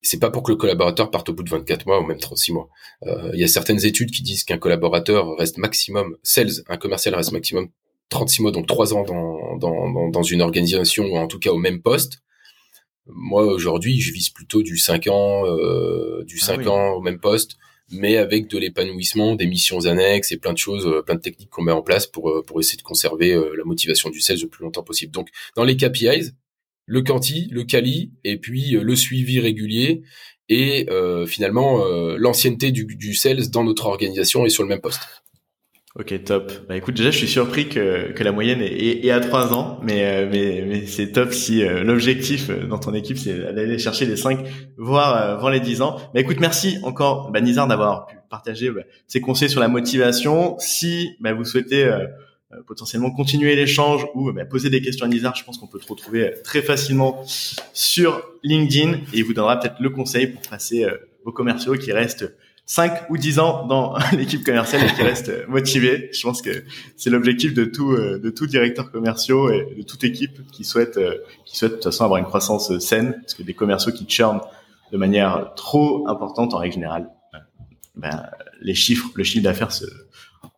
c'est 0.00 0.18
pas 0.18 0.30
pour 0.30 0.42
que 0.42 0.52
le 0.52 0.56
collaborateur 0.56 1.10
parte 1.10 1.28
au 1.28 1.34
bout 1.34 1.42
de 1.42 1.50
24 1.50 1.86
mois 1.86 2.00
ou 2.00 2.06
même 2.06 2.18
36 2.18 2.52
mois. 2.52 2.68
Euh, 3.06 3.30
il 3.34 3.40
y 3.40 3.44
a 3.44 3.48
certaines 3.48 3.84
études 3.84 4.10
qui 4.10 4.22
disent 4.22 4.44
qu'un 4.44 4.58
collaborateur 4.58 5.36
reste 5.36 5.58
maximum, 5.58 6.16
sales, 6.22 6.62
un 6.68 6.78
commercial 6.78 7.14
reste 7.14 7.32
maximum 7.32 7.68
36 8.08 8.42
mois, 8.42 8.52
donc 8.52 8.66
3 8.66 8.94
ans 8.94 9.04
dans, 9.04 9.56
dans, 9.56 10.10
dans, 10.10 10.22
une 10.22 10.42
organisation, 10.42 11.04
ou 11.04 11.16
en 11.16 11.26
tout 11.26 11.38
cas 11.38 11.50
au 11.50 11.58
même 11.58 11.82
poste. 11.82 12.20
Moi, 13.06 13.44
aujourd'hui, 13.44 14.00
je 14.00 14.12
vise 14.12 14.30
plutôt 14.30 14.62
du 14.62 14.78
5 14.78 15.08
ans, 15.08 15.44
euh, 15.46 16.24
du 16.24 16.38
5 16.38 16.60
ah 16.64 16.70
ans 16.70 16.92
au 16.92 17.00
même 17.02 17.18
poste, 17.18 17.56
mais 17.90 18.16
avec 18.16 18.48
de 18.48 18.56
l'épanouissement, 18.56 19.34
des 19.34 19.46
missions 19.46 19.84
annexes 19.84 20.32
et 20.32 20.38
plein 20.38 20.54
de 20.54 20.58
choses, 20.58 20.86
euh, 20.86 21.02
plein 21.02 21.16
de 21.16 21.20
techniques 21.20 21.50
qu'on 21.50 21.62
met 21.62 21.72
en 21.72 21.82
place 21.82 22.06
pour, 22.06 22.30
euh, 22.30 22.42
pour 22.42 22.60
essayer 22.60 22.78
de 22.78 22.82
conserver 22.82 23.34
la 23.34 23.64
motivation 23.64 24.08
du 24.08 24.20
sales 24.20 24.38
le 24.40 24.48
plus 24.48 24.64
longtemps 24.64 24.82
possible. 24.82 25.12
Donc, 25.12 25.28
dans 25.54 25.64
les 25.64 25.76
KPIs, 25.76 26.30
le 26.86 27.02
quanti, 27.02 27.48
le 27.50 27.64
quali, 27.64 28.12
et 28.24 28.38
puis 28.38 28.70
le 28.70 28.96
suivi 28.96 29.40
régulier, 29.40 30.02
et 30.50 30.86
finalement 31.26 31.82
l'ancienneté 32.18 32.70
du, 32.70 32.84
du 32.84 33.14
sales 33.14 33.48
dans 33.50 33.64
notre 33.64 33.86
organisation 33.86 34.44
et 34.44 34.50
sur 34.50 34.62
le 34.62 34.68
même 34.68 34.82
poste. 34.82 35.00
Ok, 35.96 36.24
top. 36.24 36.52
Bah 36.68 36.76
écoute, 36.76 36.96
déjà, 36.96 37.12
je 37.12 37.18
suis 37.18 37.28
surpris 37.28 37.68
que, 37.68 38.10
que 38.10 38.24
la 38.24 38.32
moyenne 38.32 38.60
est, 38.60 39.04
est, 39.04 39.10
à 39.12 39.20
3 39.20 39.54
ans, 39.54 39.78
mais, 39.80 40.04
euh, 40.04 40.28
mais, 40.28 40.64
mais 40.66 40.86
c'est 40.86 41.12
top 41.12 41.32
si 41.32 41.62
euh, 41.62 41.84
l'objectif 41.84 42.50
euh, 42.50 42.66
dans 42.66 42.80
ton 42.80 42.92
équipe, 42.94 43.16
c'est 43.16 43.38
d'aller 43.38 43.78
chercher 43.78 44.04
les 44.04 44.16
5, 44.16 44.40
voire, 44.76 45.38
voire 45.38 45.52
les 45.52 45.60
10 45.60 45.82
ans. 45.82 46.00
Bah 46.12 46.18
écoute, 46.18 46.38
merci 46.40 46.78
encore, 46.82 47.30
bah, 47.30 47.40
Nizar, 47.40 47.68
d'avoir 47.68 48.06
pu 48.06 48.16
partager 48.28 48.72
bah, 48.72 48.80
ces 49.06 49.20
conseils 49.20 49.48
sur 49.48 49.60
la 49.60 49.68
motivation. 49.68 50.56
Si 50.58 51.10
bah, 51.20 51.32
vous 51.32 51.44
souhaitez 51.44 51.88
potentiellement 52.66 53.12
continuer 53.12 53.54
l'échange 53.54 54.04
ou 54.16 54.32
bah, 54.32 54.44
poser 54.44 54.70
des 54.70 54.82
questions 54.82 55.06
à 55.06 55.08
Nizar, 55.08 55.36
je 55.36 55.44
pense 55.44 55.58
qu'on 55.58 55.68
peut 55.68 55.78
te 55.78 55.86
retrouver 55.86 56.32
très 56.42 56.62
facilement 56.62 57.22
sur 57.72 58.20
LinkedIn 58.42 58.94
et 58.94 59.18
il 59.18 59.24
vous 59.24 59.32
donnera 59.32 59.60
peut-être 59.60 59.76
le 59.78 59.90
conseil 59.90 60.26
pour 60.26 60.42
passer 60.42 60.86
vos 61.24 61.30
commerciaux 61.30 61.74
qui 61.74 61.92
restent 61.92 62.34
5 62.66 63.10
ou 63.10 63.18
10 63.18 63.38
ans 63.40 63.66
dans 63.66 63.94
l'équipe 64.12 64.42
commerciale 64.42 64.84
et 64.84 64.94
qui 64.94 65.02
reste 65.02 65.30
motivé. 65.48 66.10
Je 66.12 66.22
pense 66.22 66.40
que 66.40 66.64
c'est 66.96 67.10
l'objectif 67.10 67.52
de 67.52 67.64
tout 67.64 67.92
euh, 67.92 68.18
de 68.18 68.30
tout 68.30 68.46
directeur 68.46 68.90
commerciaux 68.90 69.50
et 69.50 69.74
de 69.76 69.82
toute 69.82 70.02
équipe 70.04 70.40
qui 70.50 70.64
souhaite 70.64 70.96
euh, 70.96 71.18
qui 71.44 71.56
souhaite 71.56 71.72
de 71.72 71.76
toute 71.76 71.84
façon 71.84 72.04
avoir 72.04 72.18
une 72.18 72.26
croissance 72.26 72.76
saine 72.78 73.16
parce 73.20 73.34
que 73.34 73.42
des 73.42 73.54
commerciaux 73.54 73.92
qui 73.92 74.08
churnent 74.08 74.40
de 74.92 74.96
manière 74.96 75.52
trop 75.56 76.08
importante 76.08 76.54
en 76.54 76.58
règle 76.58 76.74
générale, 76.74 77.10
ben, 77.96 78.26
les 78.60 78.74
chiffres, 78.74 79.10
le 79.14 79.24
chiffre 79.24 79.42
d'affaires 79.42 79.72
se 79.72 79.86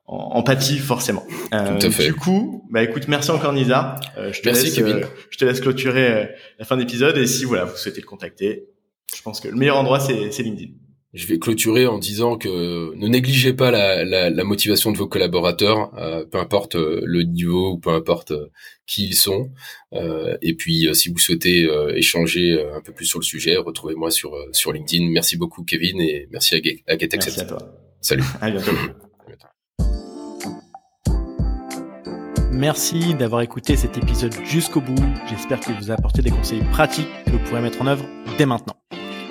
en, 0.08 0.42
pâtit 0.42 0.78
forcément. 0.78 1.24
Euh, 1.52 1.78
Tout 1.78 1.86
à 1.86 1.90
fait. 1.90 2.06
Du 2.06 2.14
coup, 2.14 2.64
bah 2.70 2.82
écoute, 2.82 3.08
merci 3.08 3.30
encore 3.32 3.52
Nisa. 3.52 3.96
je 4.16 4.40
te 4.40 4.48
laisse, 4.48 4.76
je 4.76 5.38
te 5.38 5.44
laisse 5.44 5.60
clôturer 5.60 6.30
la 6.58 6.64
fin 6.64 6.76
d'épisode 6.76 7.16
et 7.16 7.26
si 7.26 7.44
voilà 7.44 7.64
vous 7.64 7.76
souhaitez 7.76 8.00
le 8.00 8.06
contacter, 8.06 8.68
je 9.16 9.22
pense 9.22 9.40
que 9.40 9.48
le 9.48 9.56
meilleur 9.56 9.76
endroit 9.76 9.98
c'est 9.98 10.42
LinkedIn 10.42 10.74
je 11.16 11.26
vais 11.26 11.38
clôturer 11.38 11.87
en 11.87 11.98
disant 11.98 12.37
que 12.37 12.94
ne 12.94 13.09
négligez 13.09 13.55
pas 13.55 13.70
la, 13.70 14.05
la, 14.05 14.29
la 14.29 14.44
motivation 14.44 14.92
de 14.92 14.98
vos 14.98 15.07
collaborateurs, 15.09 15.90
euh, 15.98 16.26
peu 16.26 16.38
importe 16.38 16.76
euh, 16.76 17.00
le 17.05 17.22
niveau 17.22 17.72
ou 17.72 17.79
peu 17.79 17.88
importe 17.90 18.33
euh, 18.33 18.50
qui 18.87 19.07
ils 19.07 19.14
sont. 19.14 19.50
Euh, 19.94 20.37
et 20.42 20.55
puis, 20.55 20.87
si 20.92 21.09
vous 21.09 21.18
souhaitez 21.18 21.68
échanger 21.96 22.62
un 22.74 22.83
peu 22.83 22.92
plus 22.92 23.07
sur 23.07 23.18
le 23.18 23.24
sujet, 23.24 23.57
retrouvez-moi 23.57 24.11
sur 24.11 24.37
sur 24.52 24.72
LinkedIn. 24.72 25.11
Merci 25.11 25.37
beaucoup, 25.37 25.64
Kevin, 25.64 26.00
et 26.00 26.29
merci 26.31 26.55
à, 26.55 26.59
à 26.92 26.98
Getex. 26.98 27.26
Merci 27.26 27.40
à 27.40 27.44
toi. 27.44 27.59
Salut. 28.00 28.22
À 28.40 28.50
bientôt. 28.50 28.72
Merci 32.52 33.14
d'avoir 33.14 33.42
écouté 33.42 33.76
cet 33.76 33.98
épisode 33.98 34.35
jusqu'au 34.44 34.81
bout. 34.81 34.94
J'espère 35.29 35.61
qu'il 35.61 35.74
vous 35.74 35.90
a 35.90 35.94
apporté 35.94 36.22
des 36.22 36.31
conseils 36.31 36.62
pratiques 36.70 37.09
que 37.26 37.33
vous 37.33 37.38
pourrez 37.40 37.61
mettre 37.61 37.83
en 37.83 37.87
œuvre 37.87 38.07
dès 38.38 38.46
maintenant. 38.46 38.76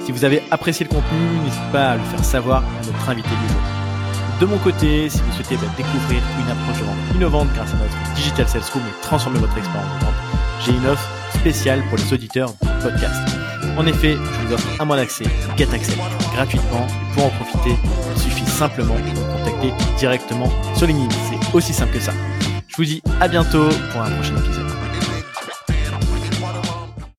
Si 0.06 0.12
vous 0.12 0.24
avez 0.24 0.44
apprécié 0.52 0.86
le 0.86 0.94
contenu, 0.94 1.18
n'hésitez 1.44 1.72
pas 1.72 1.90
à 1.92 1.96
le 1.96 2.04
faire 2.04 2.24
savoir 2.24 2.62
à 2.62 2.86
notre 2.86 3.10
invité 3.10 3.30
du 3.30 3.48
jour. 3.52 3.62
De 4.40 4.46
mon 4.46 4.60
côté, 4.60 5.10
si 5.10 5.20
vous 5.20 5.32
souhaitez 5.32 5.56
bah, 5.56 5.64
découvrir 5.76 6.22
une 6.40 6.52
approche 6.52 6.80
de 6.80 6.86
vente 6.86 7.16
innovante 7.16 7.48
grâce 7.56 7.74
à 7.74 7.78
notre 7.78 8.14
Digital 8.14 8.48
Sales 8.48 8.62
Room 8.72 8.84
et 8.84 9.02
transformer 9.02 9.40
votre 9.40 9.58
expérience 9.58 9.92
de 10.00 10.06
vente, 10.06 10.14
j'ai 10.64 10.72
une 10.74 10.86
offre 10.86 11.10
spéciale 11.40 11.82
pour 11.90 11.98
les 11.98 12.14
auditeurs 12.14 12.50
du 12.50 12.84
podcast. 12.84 13.16
En 13.78 13.88
effet, 13.88 14.14
je 14.14 14.48
vous 14.48 14.54
offre 14.54 14.68
un 14.80 14.86
mois 14.86 14.98
d'accès 14.98 15.26
Get 15.58 15.74
Access 15.74 15.98
gratuitement 16.34 16.86
et 16.86 17.14
pour 17.16 17.26
en 17.26 17.30
profiter, 17.30 17.76
il 18.16 18.22
suffit 18.22 18.46
simplement 18.46 18.94
de 18.94 19.20
me 19.20 19.38
contacter 19.38 19.74
directement 19.98 20.52
sur 20.76 20.86
LinkedIn. 20.86 21.10
C'est 21.32 21.56
aussi 21.56 21.74
simple 21.74 21.94
que 21.94 22.00
ça. 22.00 22.12
Je 22.68 22.76
vous 22.76 22.86
dis 22.86 23.02
à 23.20 23.28
bientôt 23.28 23.70
pour 23.92 24.02
un 24.02 24.12
prochain 24.12 24.38
épisode. 24.38 24.65